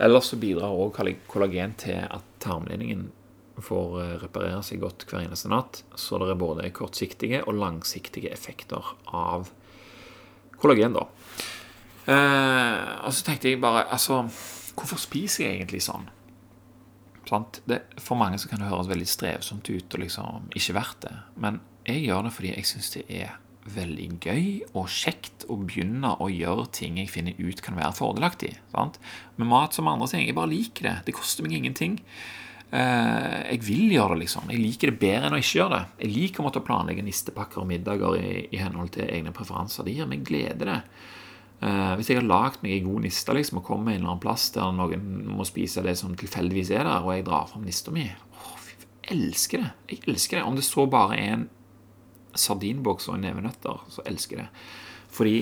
[0.02, 0.96] Ellers så bidrar òg
[1.30, 3.10] kollagen til at tarmlinjen
[3.62, 5.84] får eh, reparere seg godt hver eneste natt.
[6.00, 9.52] Så det er både kortsiktige og langsiktige effekter av
[10.62, 10.96] kollagen.
[10.98, 11.06] da.
[12.10, 14.24] Eh, og så tenkte jeg bare Altså,
[14.74, 16.10] hvorfor spiser jeg egentlig sånn?
[17.32, 21.14] Det, for mange så kan det høres veldig strevsomt ut og liksom ikke verdt det.
[21.40, 23.38] Men jeg gjør det fordi jeg syns det er
[23.72, 28.56] veldig gøy og kjekt å begynne å gjøre ting jeg finner ut kan være fordelaktig.
[28.74, 29.00] Sant?
[29.38, 30.26] Med mat som andre ting.
[30.26, 30.96] Jeg bare liker det.
[31.08, 32.02] Det koster meg ingenting.
[32.72, 34.52] Eh, jeg vil gjøre det, liksom.
[34.52, 36.04] Jeg liker det bedre enn å ikke gjøre det.
[36.04, 39.88] Jeg liker å måtte planlegge nistepakker og middager i, i henhold til egne preferanser.
[39.88, 40.80] Det gir meg glede, det.
[41.62, 44.24] Uh, hvis jeg har lagd meg ei god niste liksom, og kommer en eller annen
[44.24, 47.94] plass der noen må spise det som tilfeldigvis er der, og jeg drar fram nista
[47.94, 49.72] mi Jeg elsker det.
[49.92, 50.46] Jeg elsker det.
[50.48, 51.50] Om det så bare er en
[52.34, 54.66] sardinboks og en neve nøtter, så elsker jeg det.
[55.12, 55.36] Fordi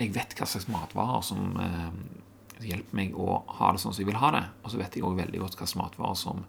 [0.00, 1.92] jeg vet hva slags matvarer som uh,
[2.64, 4.42] hjelper meg å ha det sånn som jeg vil ha det.
[4.64, 6.42] Og så vet jeg òg veldig godt hva slags matvarer som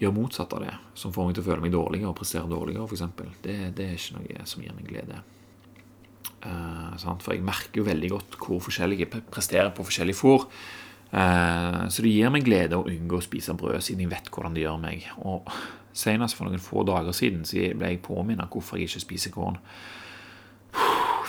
[0.00, 0.74] gjør motsatt av det.
[0.98, 3.40] Som får meg til å føle meg dårligere og prestere dårligere, f.eks.
[3.46, 5.22] Det, det er ikke noe som gir meg glede.
[6.46, 10.46] Uh, for jeg merker jo veldig godt hvor forskjellig jeg presterer på forskjellig fôr.
[11.12, 14.56] Uh, så det gir meg glede å unngå å spise brød, siden jeg vet hvordan
[14.56, 15.08] det gjør meg.
[15.22, 15.50] Og
[15.96, 19.56] Senest for noen få dager siden så ble jeg påminnet hvorfor jeg ikke spiser korn.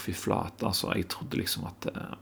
[0.03, 0.91] Fy flate, altså.
[0.95, 2.15] Jeg trodde liksom at uh,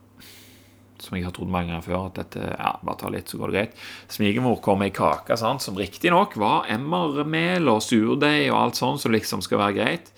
[1.01, 3.51] Som jeg har trodd mange ganger før, at dette ja, bare tar litt, så går
[3.51, 3.81] det greit.
[4.13, 9.03] Svigermor kom med ei kake sant, som riktignok var emmermel og surdeig og alt sånt
[9.03, 10.13] som liksom skal være greit.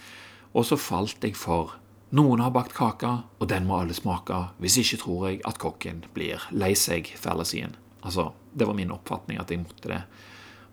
[0.53, 1.73] Og så falt jeg for
[2.15, 4.37] noen har bakt kake, og den må alle smake.
[4.63, 7.75] Hvis ikke tror jeg at kokken blir lei seg alle.
[8.01, 10.01] Altså, Det var min oppfatning at jeg måtte det.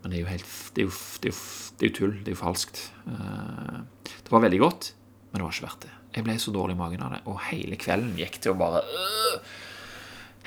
[0.02, 1.40] Men det er jo helt Det er jo, det er jo,
[1.78, 2.16] det er jo tull.
[2.24, 2.92] Det er jo falskt.
[3.08, 4.92] Eh, det var veldig godt,
[5.30, 5.92] men det var ikke verdt det.
[6.14, 8.84] Jeg ble så dårlig i magen av det, og hele kvelden gikk til å bare
[8.84, 9.40] øh,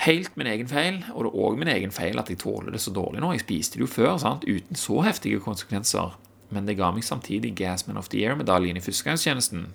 [0.05, 2.79] Helt min egen feil, og det er òg min egen feil at jeg tåler det
[2.83, 3.31] så dårlig nå.
[3.33, 4.45] Jeg spiste det jo før, sant?
[4.45, 6.13] uten så heftige konsekvenser.
[6.53, 9.65] Men det ga meg samtidig Gasman of the Year-medaljen i førstegangstjenesten.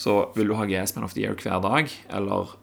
[0.00, 2.56] Så vil du ha Gasman of the Year hver dag, eller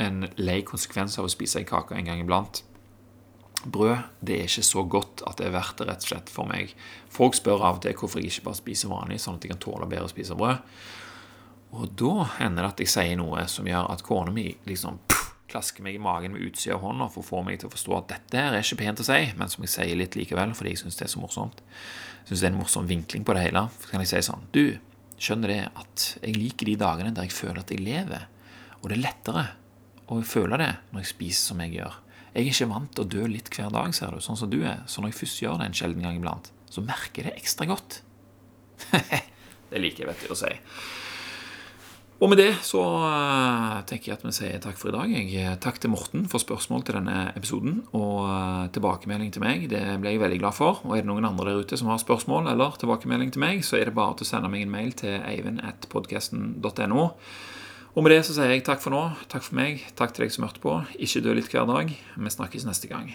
[0.00, 2.62] en lei konsekvens av å spise ei kake en gang iblant
[3.60, 6.48] Brød det er ikke så godt at det er verdt det rett og slett for
[6.48, 6.72] meg.
[7.12, 9.60] Folk spør av og til hvorfor jeg ikke bare spiser vanlig, sånn at jeg kan
[9.60, 10.62] tåle bedre å spise brød.
[11.76, 14.96] Og da hender det at jeg sier noe som gjør at kona mi liksom
[15.50, 17.96] klasker meg i magen med utsida av hånda for å få meg til å forstå
[17.98, 20.74] at dette her er ikke pent å si, men som jeg sier litt likevel fordi
[20.74, 21.62] jeg syns det er så morsomt.
[22.22, 23.66] Jeg syns det er en morsom vinkling på det hele.
[23.82, 24.64] Så kan jeg si sånn Du,
[25.20, 28.28] skjønner det at jeg liker de dagene der jeg føler at jeg lever,
[28.80, 29.44] og det er lettere
[30.10, 31.98] å føle det når jeg spiser som jeg gjør.
[32.30, 34.60] Jeg er ikke vant til å dø litt hver dag, ser du, sånn som du
[34.62, 34.84] er.
[34.86, 37.66] Så når jeg først gjør det en sjelden gang iblant, så merker jeg det ekstra
[37.68, 38.00] godt.
[39.70, 40.52] det liker jeg, vet du, å si.
[42.20, 45.12] Og med det så eh, tenker jeg at vi sier takk for i dag.
[45.14, 47.78] Jeg, eh, takk til Morten for spørsmål til denne episoden.
[47.96, 49.64] Og eh, tilbakemelding til meg.
[49.72, 50.82] Det ble jeg veldig glad for.
[50.84, 53.80] Og er det noen andre der ute som har spørsmål eller tilbakemelding til meg, så
[53.80, 57.08] er det bare til å sende meg en mail til eivind.podkasten.no.
[57.90, 59.02] Og med det så sier jeg takk for nå.
[59.32, 59.80] Takk for meg.
[59.96, 60.76] Takk til deg som hørte på.
[61.00, 61.88] Ikke dø litt hver dag.
[61.88, 63.14] Vi snakkes neste gang.